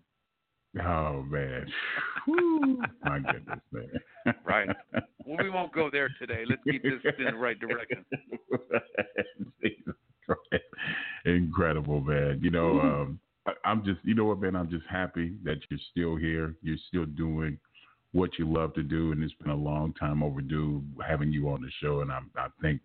Oh 0.84 1.22
man, 1.22 1.66
my 3.04 3.20
goodness, 3.20 3.60
man. 3.70 4.34
right. 4.44 4.68
Well, 5.24 5.38
we 5.40 5.48
won't 5.48 5.72
go 5.72 5.88
there 5.88 6.08
today. 6.18 6.42
Let's 6.48 6.62
keep 6.64 6.82
this 6.82 6.92
in 7.18 7.26
the 7.26 7.34
right 7.34 7.58
direction. 7.58 8.04
Incredible, 11.24 12.00
man. 12.00 12.40
You 12.42 12.50
know, 12.50 12.80
um, 12.80 13.20
I'm 13.64 13.84
just, 13.84 14.00
you 14.02 14.14
know 14.14 14.24
what, 14.24 14.40
man. 14.40 14.56
I'm 14.56 14.68
just 14.68 14.84
happy 14.90 15.34
that 15.44 15.58
you're 15.70 15.80
still 15.92 16.16
here. 16.16 16.56
You're 16.60 16.76
still 16.88 17.06
doing 17.06 17.56
what 18.14 18.38
you 18.38 18.50
love 18.50 18.72
to 18.74 18.82
do, 18.82 19.10
and 19.10 19.22
it's 19.22 19.34
been 19.34 19.50
a 19.50 19.56
long 19.56 19.92
time 19.94 20.22
overdue 20.22 20.82
having 21.06 21.32
you 21.32 21.48
on 21.48 21.60
the 21.60 21.70
show. 21.82 22.00
And 22.00 22.12
I'm, 22.12 22.30
I 22.36 22.46
thank 22.62 22.80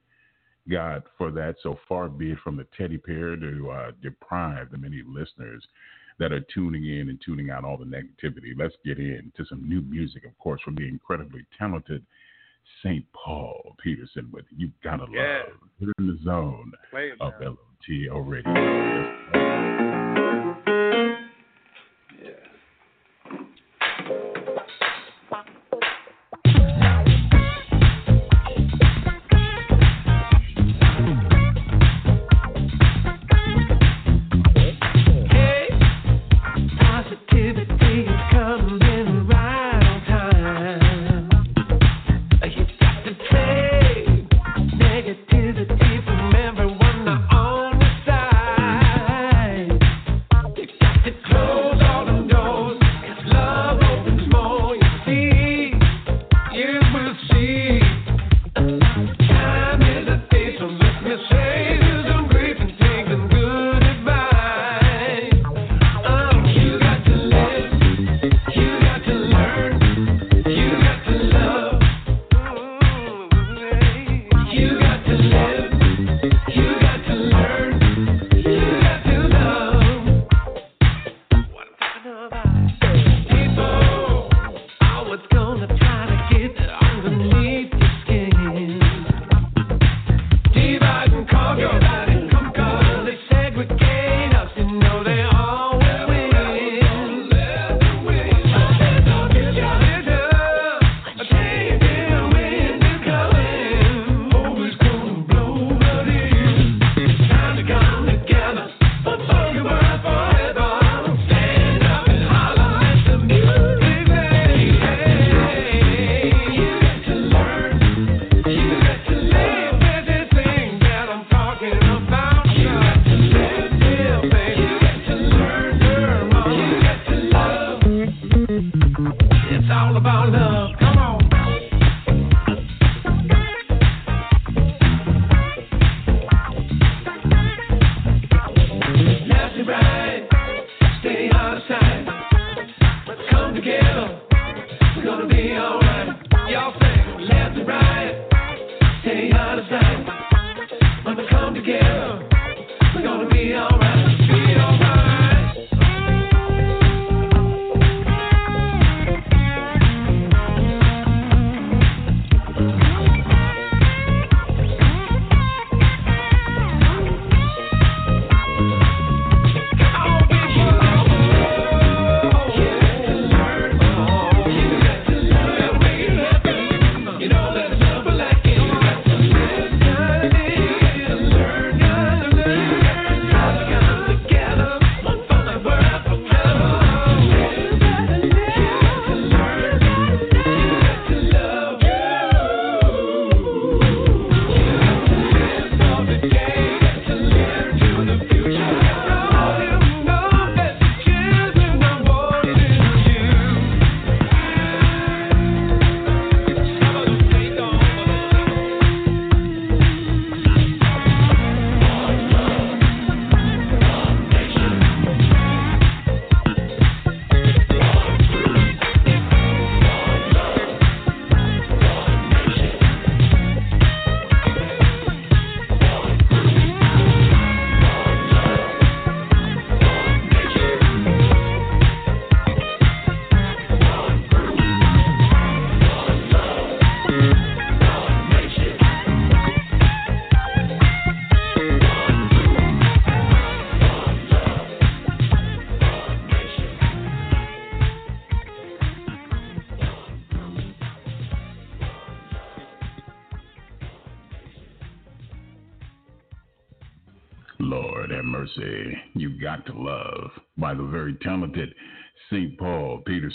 God 0.69 1.03
for 1.17 1.31
that. 1.31 1.55
So 1.61 1.79
far 1.87 2.09
be 2.09 2.31
it 2.31 2.39
from 2.43 2.57
the 2.57 2.65
teddy 2.75 2.97
bear 2.97 3.35
to 3.35 3.69
uh, 3.69 3.91
deprive 4.01 4.71
the 4.71 4.77
many 4.79 5.03
listeners 5.07 5.63
that 6.17 6.33
are 6.33 6.43
tuning 6.53 6.83
in 6.83 7.09
and 7.09 7.21
tuning 7.23 7.51
out 7.51 7.63
all 7.63 7.77
the 7.77 7.85
negativity. 7.85 8.57
Let's 8.57 8.75
get 8.83 8.97
into 8.97 9.45
some 9.47 9.69
new 9.69 9.81
music, 9.81 10.25
of 10.25 10.37
course, 10.39 10.61
from 10.65 10.75
the 10.75 10.87
incredibly 10.87 11.45
talented 11.57 12.03
St. 12.83 13.05
Paul 13.13 13.75
Peterson 13.83 14.29
with 14.33 14.45
You 14.55 14.71
Gotta 14.83 15.03
Love. 15.03 15.13
Yeah. 15.13 15.41
You're 15.77 15.93
in 15.99 16.07
the 16.07 16.19
zone 16.23 16.71
Play 16.89 17.09
it, 17.09 17.21
of 17.21 17.33
man. 17.39 17.55
LOTL 17.87 18.27
Radio. 18.27 19.78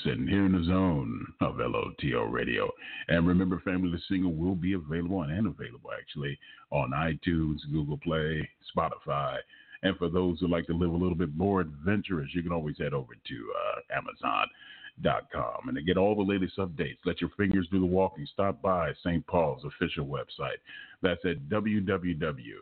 Paul 0.04 0.28
here 0.28 0.46
in 0.46 0.52
the 0.52 0.64
zone 0.64 1.26
of 1.40 1.56
LOTL 1.56 2.30
Radio. 2.30 2.70
And 3.08 3.26
remember, 3.26 3.60
family, 3.64 3.90
the 3.90 4.00
single 4.08 4.32
will 4.32 4.54
be 4.54 4.74
available 4.74 5.22
and 5.22 5.46
available 5.46 5.90
actually 5.98 6.38
on 6.70 6.90
iTunes, 6.90 7.58
Google 7.72 7.98
Play, 7.98 8.48
Spotify. 8.76 9.38
And 9.82 9.96
for 9.96 10.08
those 10.08 10.40
who 10.40 10.48
like 10.48 10.66
to 10.66 10.74
live 10.74 10.90
a 10.90 10.96
little 10.96 11.14
bit 11.14 11.34
more 11.36 11.60
adventurous, 11.60 12.30
you 12.34 12.42
can 12.42 12.52
always 12.52 12.78
head 12.78 12.94
over 12.94 13.14
to 13.14 13.52
uh, 13.66 13.98
Amazon.com 13.98 15.68
and 15.68 15.76
to 15.76 15.82
get 15.82 15.96
all 15.96 16.14
the 16.14 16.22
latest 16.22 16.56
updates. 16.58 16.98
Let 17.04 17.20
your 17.20 17.30
fingers 17.36 17.68
do 17.70 17.80
the 17.80 17.86
walking. 17.86 18.26
Stop 18.32 18.62
by 18.62 18.92
St. 19.02 19.26
Paul's 19.26 19.64
official 19.64 20.06
website. 20.06 20.58
That's 21.02 21.24
at 21.24 21.48
www 21.48 22.54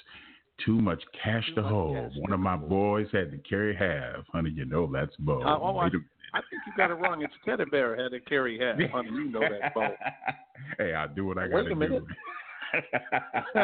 Too 0.65 0.79
much 0.79 1.01
cash 1.23 1.45
Too 1.49 1.55
to 1.55 1.61
much 1.63 1.71
hold. 1.71 1.95
cash 1.97 2.11
One 2.17 2.29
to 2.29 2.33
of 2.35 2.39
my 2.39 2.57
hold. 2.57 2.69
boys 2.69 3.07
had 3.11 3.31
to 3.31 3.37
carry 3.39 3.75
half. 3.75 4.25
Honey, 4.31 4.51
you 4.51 4.65
know 4.65 4.89
that's 4.91 5.15
bold. 5.17 5.43
Uh, 5.43 5.57
oh, 5.61 5.77
I, 5.77 5.85
Wait 5.85 5.93
a 5.95 5.99
I 6.35 6.39
think 6.49 6.61
you 6.65 6.73
got 6.77 6.89
it 6.89 6.95
wrong. 6.95 7.21
It's 7.21 7.33
Teddy 7.45 7.65
Bear 7.69 7.95
had 8.01 8.11
to 8.11 8.19
carry 8.19 8.59
half. 8.59 8.79
Honey, 8.91 9.09
you 9.09 9.29
know 9.31 9.41
that, 9.41 9.73
Bo. 9.73 9.89
hey, 10.77 10.93
I 10.93 11.07
do 11.07 11.25
what 11.25 11.37
I 11.37 11.47
gotta 11.47 11.71
a 11.71 11.75
minute. 11.75 12.03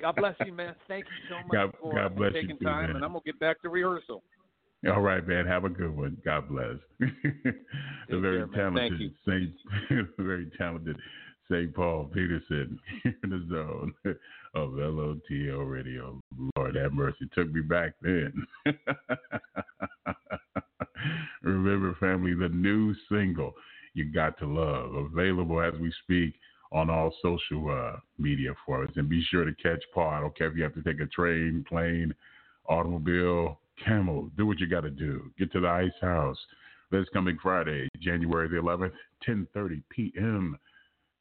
God 0.00 0.16
bless 0.16 0.34
you, 0.44 0.52
man. 0.52 0.74
Thank 0.88 1.04
you 1.06 1.28
so 1.28 1.36
much 1.46 1.52
God- 1.52 1.72
for 1.80 1.94
God 1.94 2.16
bless 2.16 2.34
you 2.34 2.42
taking 2.42 2.58
too, 2.58 2.64
time, 2.64 2.86
man. 2.88 2.96
and 2.96 3.04
I'm 3.04 3.12
gonna 3.12 3.20
get 3.24 3.38
back 3.38 3.62
to 3.62 3.68
rehearsal. 3.68 4.22
All 4.88 5.00
right, 5.00 5.24
man. 5.26 5.46
Have 5.46 5.64
a 5.64 5.68
good 5.68 5.96
one. 5.96 6.16
God 6.24 6.48
bless. 6.48 6.74
the 6.98 8.18
very 8.18 8.38
care, 8.48 8.70
talented 8.70 9.14
Saint, 9.24 9.52
very 10.18 10.50
talented 10.58 10.96
Saint 11.50 11.74
Paul 11.74 12.10
Peterson 12.12 12.78
in 13.04 13.30
the 13.30 13.44
zone 13.50 13.94
of 14.54 14.70
LOTL 14.70 15.70
Radio. 15.70 16.20
Lord 16.56 16.76
have 16.76 16.92
mercy, 16.92 17.28
took 17.34 17.52
me 17.52 17.60
back 17.60 17.94
then. 18.02 18.46
Remember, 21.42 21.94
family, 21.98 22.34
the 22.34 22.48
new 22.48 22.94
single 23.10 23.54
"You 23.94 24.12
Got 24.12 24.38
to 24.38 24.46
Love" 24.46 24.94
available 24.94 25.60
as 25.60 25.74
we 25.80 25.92
speak 26.04 26.34
on 26.70 26.88
all 26.88 27.12
social 27.20 27.70
uh, 27.70 27.98
media 28.18 28.54
for 28.64 28.84
us. 28.84 28.90
And 28.96 29.08
be 29.08 29.22
sure 29.30 29.44
to 29.44 29.54
catch 29.54 29.82
Paul. 29.92 30.08
I 30.08 30.20
don't 30.20 30.36
care 30.36 30.48
if 30.48 30.56
you 30.56 30.62
have 30.62 30.74
to 30.74 30.82
take 30.82 31.00
a 31.00 31.06
train, 31.06 31.64
plane, 31.68 32.14
automobile, 32.66 33.58
camel. 33.84 34.30
Do 34.36 34.46
what 34.46 34.60
you 34.60 34.66
got 34.66 34.82
to 34.82 34.90
do. 34.90 35.30
Get 35.38 35.52
to 35.52 35.60
the 35.60 35.68
Ice 35.68 35.90
House. 36.00 36.38
This 36.90 37.06
coming 37.12 37.38
Friday, 37.42 37.88
January 38.00 38.48
the 38.48 38.56
11th, 38.56 38.92
10:30 39.26 39.82
p.m. 39.90 40.58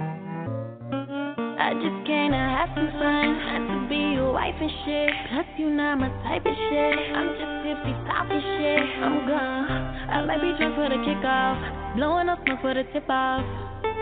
I 1.62 1.78
just 1.78 2.02
came 2.10 2.34
to 2.34 2.42
have 2.42 2.74
some 2.74 2.90
fun, 2.98 3.38
not 3.38 3.62
to 3.70 3.86
be 3.86 4.18
your 4.18 4.34
wife 4.34 4.58
and 4.58 4.72
shit. 4.82 5.14
Plus, 5.30 5.46
you 5.62 5.70
not 5.70 5.94
my 5.94 6.10
type 6.26 6.42
of 6.42 6.50
shit. 6.58 6.94
I'm 7.14 7.30
just 7.38 7.54
tipsy, 7.62 7.94
talking 8.02 8.42
shit. 8.42 8.82
I'm 8.98 9.30
gone. 9.30 9.70
I 10.10 10.26
might 10.26 10.42
be 10.42 10.50
drunk 10.58 10.74
for 10.74 10.90
the 10.90 10.98
kickoff, 11.06 11.94
blowing 11.94 12.26
up 12.26 12.42
smoke 12.42 12.66
for 12.66 12.74
the 12.74 12.82
tip 12.90 13.06
off. 13.06 13.46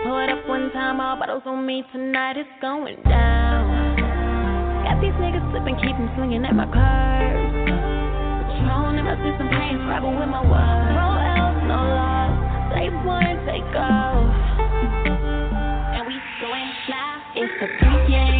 Pour 0.08 0.24
it 0.24 0.32
up 0.32 0.48
one 0.48 0.72
time, 0.72 1.04
all 1.04 1.20
bottles 1.20 1.44
on 1.44 1.66
me 1.68 1.84
tonight. 1.92 2.40
It's 2.40 2.48
going 2.64 2.96
down. 3.04 3.68
Got 4.88 4.96
these 5.04 5.12
niggas 5.20 5.44
slipping, 5.52 5.76
keep 5.84 5.92
'em 6.00 6.08
swinging 6.16 6.48
at 6.48 6.56
my 6.56 6.64
curves. 6.64 7.44
Patron 8.56 8.96
in 8.96 9.04
my 9.04 9.20
system, 9.20 9.52
playing 9.52 9.84
Scrabble 9.84 10.16
with 10.16 10.32
my 10.32 10.40
words. 10.48 10.96
No 10.96 11.08
else, 11.28 11.60
no 11.68 11.80
loss. 11.92 12.32
Take 12.72 12.96
one, 13.04 13.36
take 13.44 13.68
off 13.76 14.39
It's 17.42 17.55
pregame, 17.62 17.68
pregame, 17.81 18.39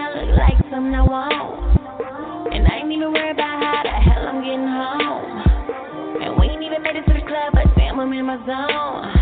now 0.00 0.14
look 0.16 0.32
like 0.38 0.56
something 0.70 0.94
I 0.94 1.02
want. 1.02 2.54
And 2.54 2.66
I 2.66 2.80
ain't 2.80 2.90
even 2.90 3.12
worried 3.12 3.36
about 3.36 3.60
how 3.60 3.82
the 3.84 3.96
hell 4.00 4.28
I'm 4.28 4.40
getting 4.40 4.64
home. 4.64 6.24
And 6.24 6.40
we 6.40 6.46
ain't 6.46 6.62
even 6.62 6.82
made 6.82 6.96
it 6.96 7.04
to 7.04 7.12
the 7.12 7.20
club, 7.20 7.52
but 7.52 7.68
damn, 7.76 8.00
I'm 8.00 8.12
in 8.12 8.24
my 8.24 8.38
zone. 8.48 9.19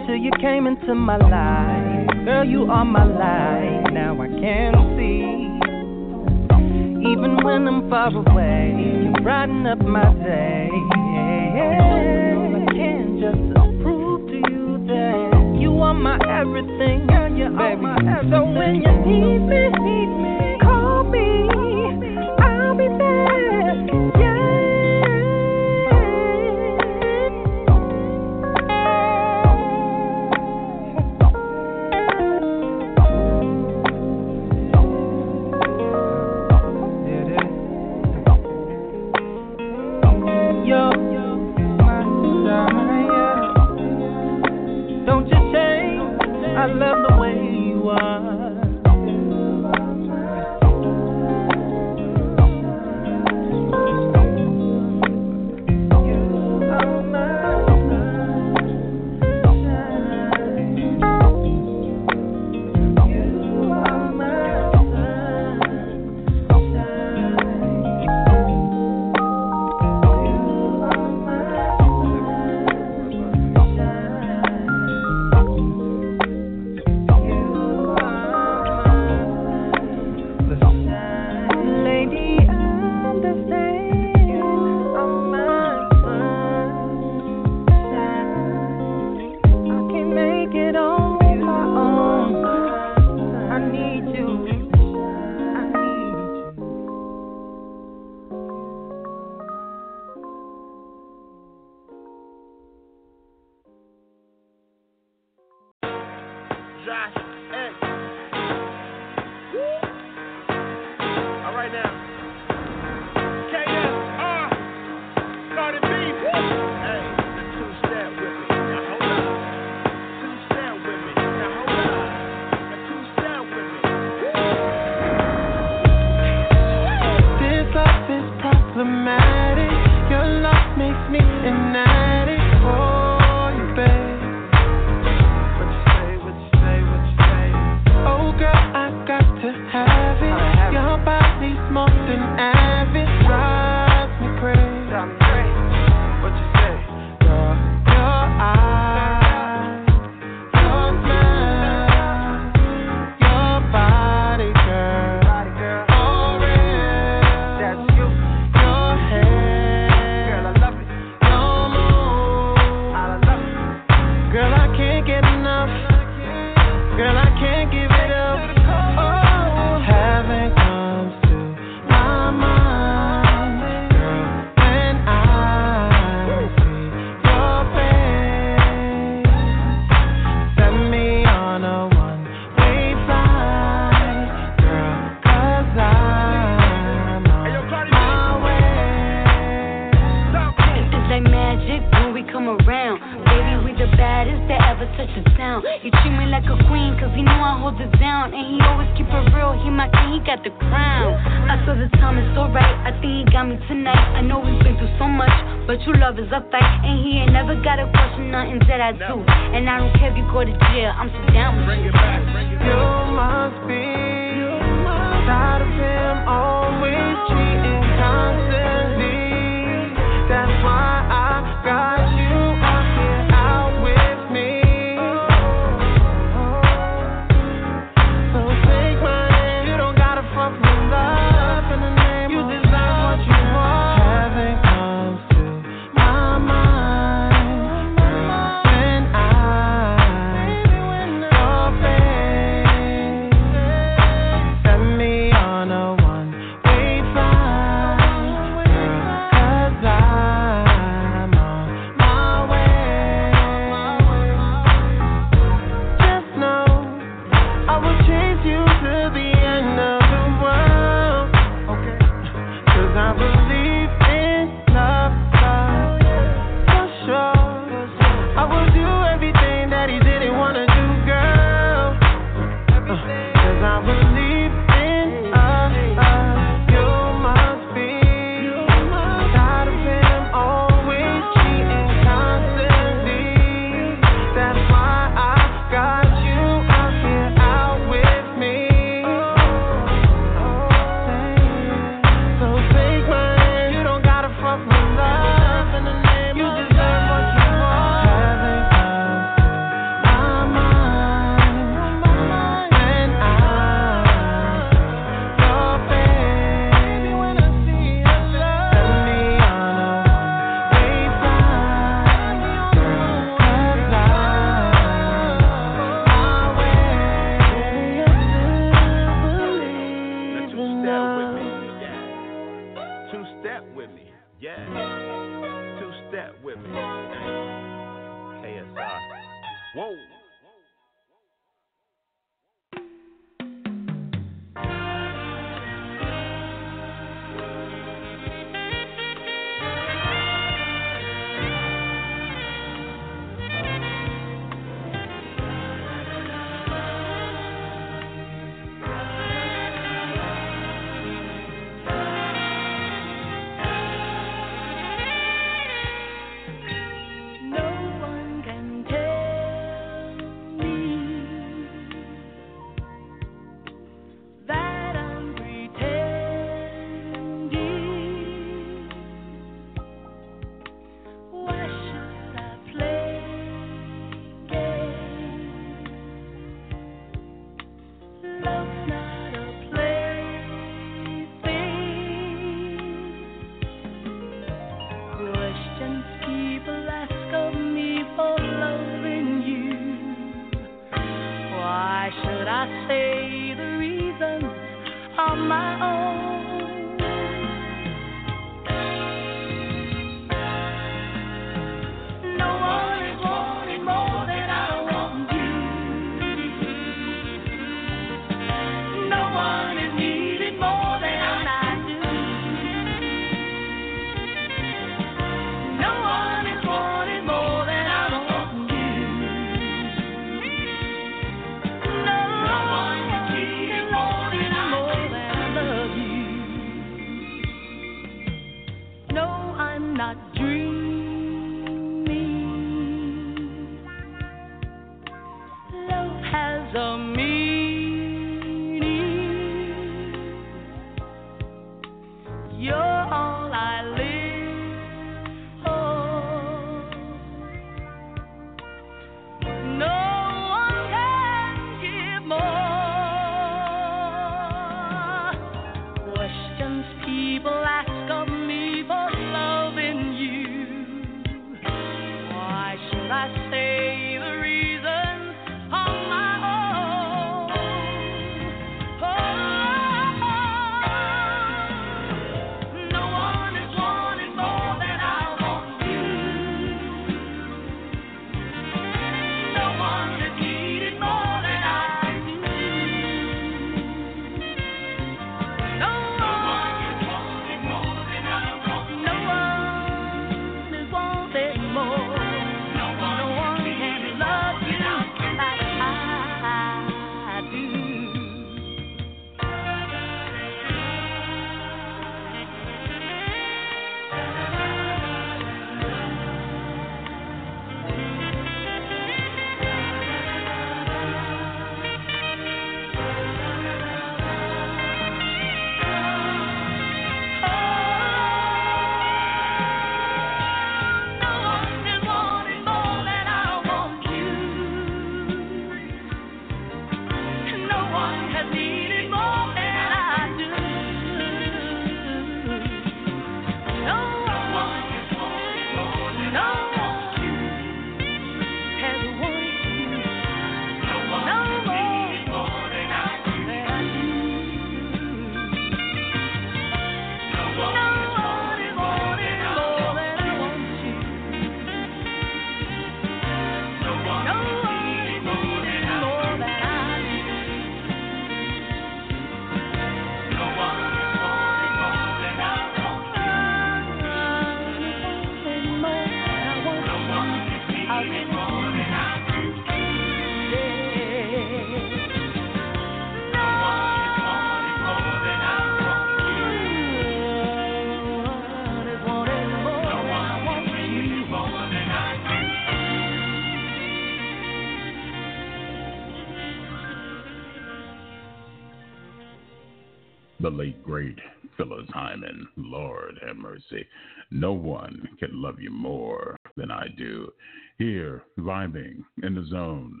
Late 590.56 590.84
great 590.84 591.18
Phyllis 591.56 591.88
Hyman. 591.92 592.46
Lord 592.56 593.18
have 593.26 593.36
mercy. 593.36 593.84
No 594.30 594.52
one 594.52 595.08
can 595.18 595.42
love 595.42 595.58
you 595.58 595.70
more 595.70 596.36
than 596.56 596.70
I 596.70 596.86
do. 596.96 597.32
Here, 597.76 598.22
vibing 598.38 599.02
in 599.24 599.34
the 599.34 599.44
zone 599.46 600.00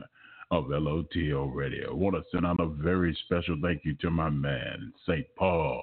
of 0.52 0.66
LOTL 0.66 1.52
Radio. 1.52 1.90
I 1.90 1.94
want 1.94 2.14
to 2.14 2.22
send 2.30 2.46
out 2.46 2.60
a 2.60 2.68
very 2.68 3.18
special 3.26 3.56
thank 3.60 3.84
you 3.84 3.94
to 3.96 4.10
my 4.10 4.30
man, 4.30 4.92
St. 5.08 5.26
Paul 5.36 5.82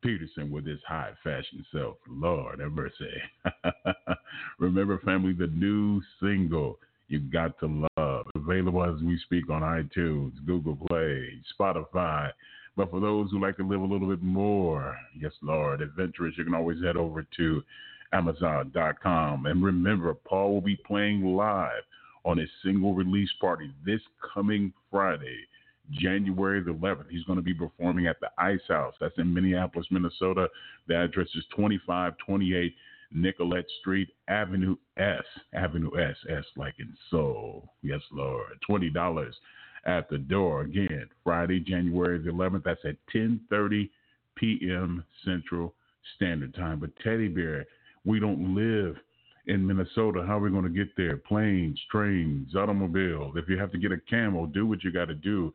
Peterson, 0.00 0.48
with 0.48 0.64
his 0.64 0.80
high 0.86 1.10
fashion 1.24 1.66
self. 1.72 1.96
Lord 2.08 2.60
have 2.60 2.70
mercy. 2.70 3.10
Remember, 4.60 5.00
family, 5.00 5.32
the 5.32 5.48
new 5.48 6.00
single, 6.22 6.78
You 7.08 7.18
Got 7.18 7.58
to 7.58 7.88
Love, 7.96 8.26
available 8.36 8.84
as 8.84 9.02
we 9.02 9.18
speak 9.24 9.50
on 9.50 9.62
iTunes, 9.62 10.34
Google 10.46 10.78
Play, 10.88 11.30
Spotify, 11.58 12.30
but 12.76 12.90
for 12.90 13.00
those 13.00 13.30
who 13.30 13.40
like 13.40 13.56
to 13.58 13.66
live 13.66 13.80
a 13.80 13.84
little 13.84 14.08
bit 14.08 14.22
more, 14.22 14.96
yes, 15.18 15.32
Lord, 15.42 15.80
adventurous, 15.80 16.34
you 16.36 16.44
can 16.44 16.54
always 16.54 16.82
head 16.82 16.96
over 16.96 17.26
to 17.36 17.62
Amazon.com. 18.12 19.46
And 19.46 19.62
remember, 19.62 20.14
Paul 20.14 20.54
will 20.54 20.60
be 20.60 20.76
playing 20.76 21.24
live 21.24 21.82
on 22.24 22.38
his 22.38 22.48
single 22.64 22.94
release 22.94 23.30
party 23.40 23.70
this 23.84 24.00
coming 24.32 24.72
Friday, 24.90 25.38
January 25.92 26.60
the 26.62 26.72
11th. 26.72 27.10
He's 27.10 27.24
going 27.24 27.38
to 27.38 27.42
be 27.42 27.54
performing 27.54 28.06
at 28.06 28.18
the 28.20 28.30
Ice 28.38 28.60
House. 28.68 28.94
That's 29.00 29.18
in 29.18 29.32
Minneapolis, 29.32 29.86
Minnesota. 29.90 30.48
The 30.88 30.96
address 30.96 31.28
is 31.34 31.44
2528 31.54 32.74
Nicollet 33.12 33.66
Street, 33.80 34.08
Avenue 34.28 34.76
S. 34.96 35.22
Avenue 35.52 35.90
S, 35.96 36.16
S 36.28 36.44
like 36.56 36.74
in 36.78 36.92
soul. 37.10 37.68
Yes, 37.82 38.00
Lord. 38.10 38.58
$20 38.68 39.32
at 39.86 40.08
the 40.08 40.18
door. 40.18 40.62
Again, 40.62 41.08
Friday, 41.22 41.60
January 41.60 42.18
the 42.18 42.30
11th. 42.30 42.64
That's 42.64 42.84
at 42.84 42.96
10:30 43.14 43.90
p.m. 44.36 45.04
Central 45.24 45.74
Standard 46.16 46.54
Time. 46.54 46.80
But 46.80 46.90
Teddy 47.02 47.28
Bear, 47.28 47.66
we 48.04 48.20
don't 48.20 48.54
live 48.54 48.96
in 49.46 49.66
Minnesota. 49.66 50.24
How 50.26 50.38
are 50.38 50.40
we 50.40 50.50
going 50.50 50.64
to 50.64 50.70
get 50.70 50.96
there? 50.96 51.16
Planes, 51.16 51.78
trains, 51.90 52.54
automobiles. 52.54 53.34
If 53.36 53.48
you 53.48 53.58
have 53.58 53.72
to 53.72 53.78
get 53.78 53.92
a 53.92 54.00
camel, 54.08 54.46
do 54.46 54.66
what 54.66 54.82
you 54.82 54.92
got 54.92 55.06
to 55.06 55.14
do. 55.14 55.52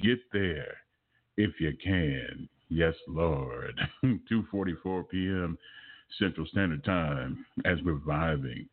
Get 0.00 0.18
there 0.32 0.76
if 1.36 1.60
you 1.60 1.72
can. 1.82 2.48
Yes, 2.68 2.94
Lord. 3.08 3.78
2:44 4.04 5.08
p.m. 5.08 5.58
Central 6.18 6.46
Standard 6.46 6.84
Time 6.84 7.44
as 7.64 7.78
we're 7.84 7.94
vibing 7.94 8.66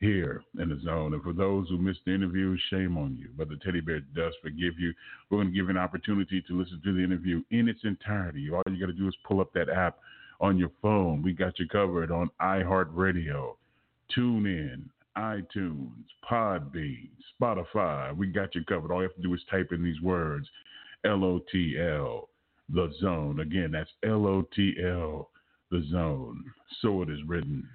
here 0.00 0.42
in 0.60 0.68
the 0.68 0.80
zone. 0.84 1.14
And 1.14 1.22
for 1.22 1.32
those 1.32 1.68
who 1.68 1.78
missed 1.78 2.00
the 2.04 2.14
interview, 2.14 2.56
shame 2.70 2.98
on 2.98 3.16
you. 3.16 3.28
But 3.36 3.48
the 3.48 3.56
teddy 3.56 3.80
bear 3.80 4.00
does 4.14 4.34
forgive 4.42 4.78
you. 4.78 4.92
We're 5.30 5.38
going 5.38 5.48
to 5.48 5.54
give 5.54 5.66
you 5.66 5.70
an 5.70 5.78
opportunity 5.78 6.42
to 6.42 6.58
listen 6.58 6.80
to 6.84 6.94
the 6.94 7.02
interview 7.02 7.42
in 7.50 7.68
its 7.68 7.80
entirety. 7.84 8.50
All 8.50 8.62
you 8.70 8.78
got 8.78 8.92
to 8.92 8.92
do 8.92 9.08
is 9.08 9.16
pull 9.26 9.40
up 9.40 9.52
that 9.54 9.68
app 9.70 9.98
on 10.40 10.58
your 10.58 10.70
phone. 10.82 11.22
We 11.22 11.32
got 11.32 11.58
you 11.58 11.66
covered 11.68 12.10
on 12.10 12.30
iHeartRadio, 12.40 13.56
TuneIn, 14.16 14.82
iTunes, 15.16 16.04
Podbean, 16.30 17.08
Spotify. 17.40 18.14
We 18.14 18.26
got 18.26 18.54
you 18.54 18.64
covered. 18.64 18.90
All 18.92 19.00
you 19.00 19.08
have 19.08 19.16
to 19.16 19.22
do 19.22 19.32
is 19.32 19.40
type 19.50 19.72
in 19.72 19.82
these 19.82 20.00
words 20.02 20.46
L 21.06 21.24
O 21.24 21.40
T 21.50 21.76
L, 21.80 22.28
the 22.68 22.92
zone. 23.00 23.40
Again, 23.40 23.72
that's 23.72 23.90
L 24.04 24.26
O 24.26 24.46
T 24.54 24.74
L, 24.84 25.30
the 25.70 25.82
zone. 25.90 26.44
So 26.82 27.00
it 27.00 27.08
is 27.08 27.20
written, 27.26 27.66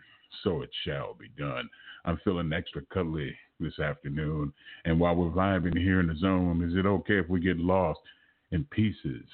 so 0.44 0.62
it 0.62 0.70
shall 0.86 1.16
be 1.20 1.30
done. 1.38 1.70
I'm 2.06 2.20
feeling 2.24 2.52
extra 2.54 2.82
cuddly 2.94 3.36
this 3.60 3.80
afternoon. 3.80 4.54
And 4.86 5.00
while 5.00 5.16
we're 5.16 5.30
vibing 5.30 5.78
here 5.78 6.00
in 6.00 6.08
the 6.08 6.16
zone, 6.16 6.64
is 6.64 6.76
it 6.76 6.86
okay 6.86 7.20
if 7.20 7.30
we 7.30 7.40
get 7.40 7.58
lost 7.58 8.00
in 8.52 8.64
pieces 8.66 9.26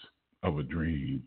of 0.44 0.60
a 0.60 0.64
dream? 0.64 1.24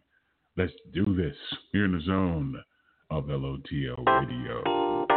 Let's 0.57 0.73
do 0.93 1.15
this 1.17 1.37
here 1.73 1.87
in 1.87 1.93
the 1.93 2.03
zone 2.03 2.63
of 3.11 3.25
LOTL 3.25 4.05
Radio. 4.07 5.10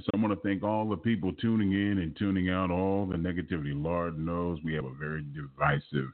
My 0.00 0.12
goodness. 0.12 0.14
I 0.14 0.16
want 0.28 0.42
to 0.42 0.48
thank 0.48 0.62
all 0.62 0.88
the 0.88 0.96
people 0.96 1.32
tuning 1.32 1.72
in 1.72 1.98
and 1.98 2.16
tuning 2.16 2.50
out, 2.50 2.70
all 2.70 3.06
the 3.06 3.16
negativity. 3.16 3.72
Lord 3.74 4.18
knows 4.18 4.58
we 4.64 4.74
have 4.74 4.84
a 4.84 4.94
very 4.98 5.24
divisive 5.34 6.10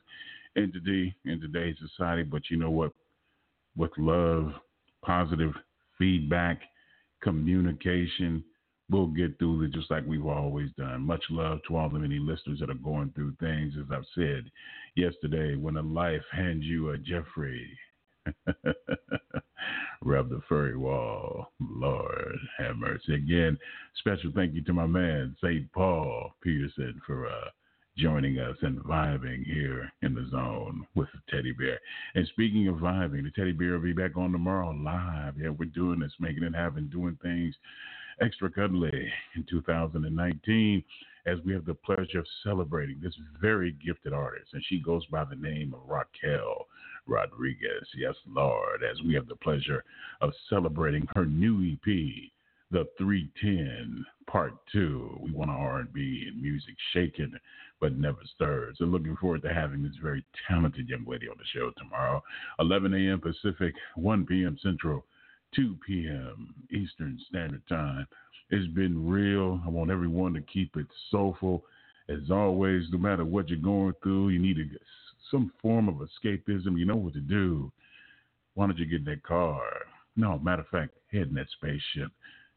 entity 0.56 1.14
in 1.24 1.40
today's 1.40 1.76
society, 1.78 2.22
but 2.22 2.42
you 2.50 2.56
know 2.56 2.70
what? 2.70 2.92
With 3.76 3.90
love, 3.98 4.52
positive 5.04 5.52
feedback, 5.98 6.60
communication, 7.22 8.42
we'll 8.90 9.08
get 9.08 9.38
through 9.38 9.64
it 9.64 9.72
just 9.72 9.90
like 9.90 10.06
we've 10.06 10.26
always 10.26 10.70
done. 10.78 11.02
Much 11.02 11.22
love 11.30 11.58
to 11.68 11.76
all 11.76 11.90
the 11.90 11.98
many 11.98 12.18
listeners 12.18 12.58
that 12.60 12.70
are 12.70 12.74
going 12.74 13.12
through 13.14 13.34
things. 13.40 13.74
As 13.78 13.86
I've 13.92 14.04
said 14.14 14.50
yesterday, 14.94 15.56
when 15.56 15.76
a 15.76 15.82
life 15.82 16.22
hands 16.32 16.64
you 16.64 16.90
a 16.90 16.98
Jeffrey, 16.98 17.68
rub 20.02 20.30
the 20.30 20.40
furry 20.48 20.76
wall. 20.76 21.52
Lord 21.60 22.38
have 22.58 22.76
mercy. 22.76 23.14
Again, 23.14 23.58
special 23.98 24.32
thank 24.34 24.54
you 24.54 24.62
to 24.64 24.72
my 24.72 24.86
man, 24.86 25.36
St. 25.42 25.70
Paul 25.72 26.34
Peterson, 26.42 27.00
for 27.06 27.28
uh, 27.28 27.50
joining 27.96 28.38
us 28.38 28.56
and 28.62 28.78
vibing 28.80 29.44
here 29.44 29.90
in 30.02 30.14
the 30.14 30.28
zone 30.30 30.86
with 30.94 31.08
the 31.14 31.34
teddy 31.34 31.52
bear. 31.52 31.78
And 32.14 32.26
speaking 32.28 32.68
of 32.68 32.76
vibing, 32.76 33.24
the 33.24 33.30
teddy 33.30 33.52
bear 33.52 33.72
will 33.72 33.80
be 33.80 33.92
back 33.92 34.16
on 34.16 34.32
tomorrow 34.32 34.70
live. 34.70 35.34
Yeah, 35.38 35.50
we're 35.50 35.66
doing 35.66 36.00
this, 36.00 36.12
making 36.20 36.44
it 36.44 36.54
happen, 36.54 36.88
doing 36.88 37.18
things 37.22 37.54
extra 38.20 38.50
cuddly 38.50 39.12
in 39.34 39.44
2019 39.48 40.82
as 41.26 41.38
we 41.44 41.52
have 41.52 41.64
the 41.64 41.74
pleasure 41.74 42.20
of 42.20 42.26
celebrating 42.44 43.00
this 43.02 43.14
very 43.40 43.76
gifted 43.84 44.12
artist. 44.12 44.52
And 44.52 44.62
she 44.68 44.78
goes 44.78 45.04
by 45.06 45.24
the 45.24 45.36
name 45.36 45.74
of 45.74 45.80
Raquel 45.88 46.66
Rodriguez. 47.06 47.86
Yes, 47.96 48.14
Lord, 48.26 48.82
as 48.82 49.00
we 49.02 49.14
have 49.14 49.28
the 49.28 49.36
pleasure 49.36 49.84
of 50.20 50.32
celebrating 50.48 51.06
her 51.14 51.24
new 51.24 51.72
EP, 51.72 52.30
The 52.70 52.86
310 52.98 54.04
Part 54.26 54.54
2. 54.72 55.20
We 55.22 55.30
want 55.32 55.50
R&B 55.50 56.24
and 56.28 56.42
music 56.42 56.74
shaken 56.92 57.38
but 57.80 57.96
never 57.96 58.18
stirred. 58.34 58.76
So 58.78 58.84
looking 58.84 59.16
forward 59.16 59.42
to 59.42 59.52
having 59.52 59.82
this 59.82 59.96
very 60.02 60.24
talented 60.48 60.88
young 60.88 61.04
lady 61.06 61.28
on 61.28 61.36
the 61.38 61.44
show 61.52 61.70
tomorrow, 61.76 62.22
11 62.58 62.94
a.m. 62.94 63.20
Pacific, 63.20 63.74
1 63.96 64.26
p.m. 64.26 64.58
Central, 64.62 65.04
2 65.54 65.76
p.m. 65.86 66.54
Eastern 66.70 67.18
Standard 67.28 67.62
Time. 67.68 68.06
It's 68.50 68.72
been 68.74 69.08
real. 69.08 69.60
I 69.64 69.68
want 69.68 69.90
everyone 69.90 70.34
to 70.34 70.40
keep 70.40 70.76
it 70.76 70.86
soulful. 71.10 71.64
As 72.08 72.30
always, 72.30 72.84
no 72.92 72.98
matter 72.98 73.24
what 73.24 73.48
you're 73.48 73.58
going 73.58 73.94
through, 74.02 74.28
you 74.28 74.38
need 74.38 74.58
some 75.30 75.52
form 75.60 75.88
of 75.88 75.96
escapism. 75.96 76.78
You 76.78 76.86
know 76.86 76.96
what 76.96 77.14
to 77.14 77.20
do. 77.20 77.70
Why 78.54 78.66
don't 78.66 78.78
you 78.78 78.86
get 78.86 79.00
in 79.00 79.04
that 79.04 79.22
car? 79.22 79.62
No, 80.16 80.38
matter 80.38 80.62
of 80.62 80.68
fact, 80.68 80.94
head 81.12 81.28
in 81.28 81.34
that 81.34 81.48
spaceship 81.52 82.10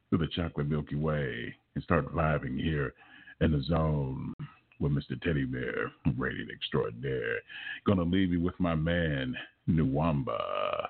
through 0.09 0.20
the 0.20 0.28
chocolate 0.28 0.70
Milky 0.70 0.95
Way 0.95 1.53
and 1.76 1.84
start 1.84 2.13
vibing 2.13 2.59
here 2.59 2.93
in 3.41 3.51
the 3.51 3.61
zone 3.63 4.34
with 4.80 4.93
Mr. 4.93 5.22
Teddy 5.22 5.43
Bear, 5.43 5.91
rated 6.17 6.49
extraordinaire. 6.49 7.39
Gonna 7.86 8.03
leave 8.03 8.32
you 8.32 8.41
with 8.41 8.57
my 8.59 8.76
man, 8.76 9.36
Nuwamba 9.70 10.88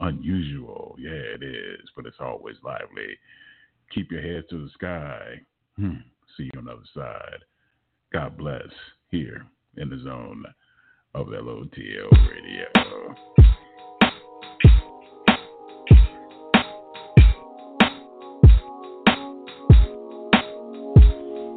unusual. 0.00 0.96
Yeah, 0.98 1.10
it 1.10 1.42
is, 1.42 1.88
but 1.94 2.06
it's 2.06 2.20
always 2.20 2.56
lively. 2.62 3.18
Keep 3.94 4.12
your 4.12 4.22
head 4.22 4.44
to 4.50 4.64
the 4.64 4.70
sky. 4.70 5.40
Hmm. 5.76 5.96
See 6.36 6.44
you 6.52 6.58
on 6.58 6.66
the 6.66 6.72
other 6.72 6.82
side. 6.94 7.44
God 8.12 8.36
bless 8.36 8.68
here 9.10 9.46
in 9.76 9.90
the 9.90 10.00
zone 10.02 10.44
of 11.14 11.26
LOTL 11.28 12.10
Radio. 12.30 12.66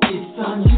It's 0.04 0.38
unusual. 0.38 0.71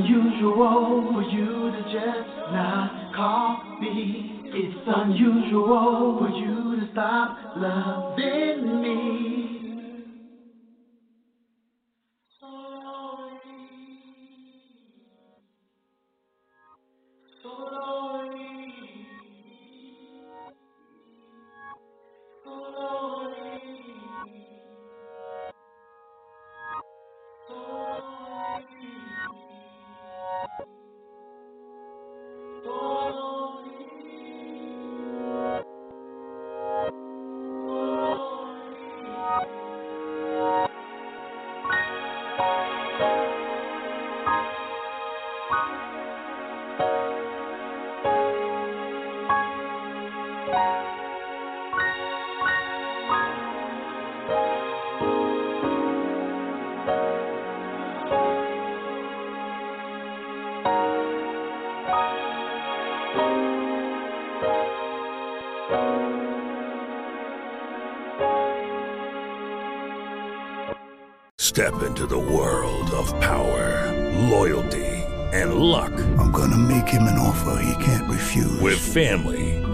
Unusual 0.00 1.12
for 1.12 1.22
you 1.22 1.70
to 1.70 1.82
just 1.92 2.28
not 2.52 3.12
call 3.14 3.80
me. 3.80 4.40
It's 4.46 4.78
unusual 4.86 6.18
for 6.18 6.28
you 6.30 6.80
to 6.80 6.92
stop 6.92 7.36
loving 7.56 8.80
me. 8.82 9.39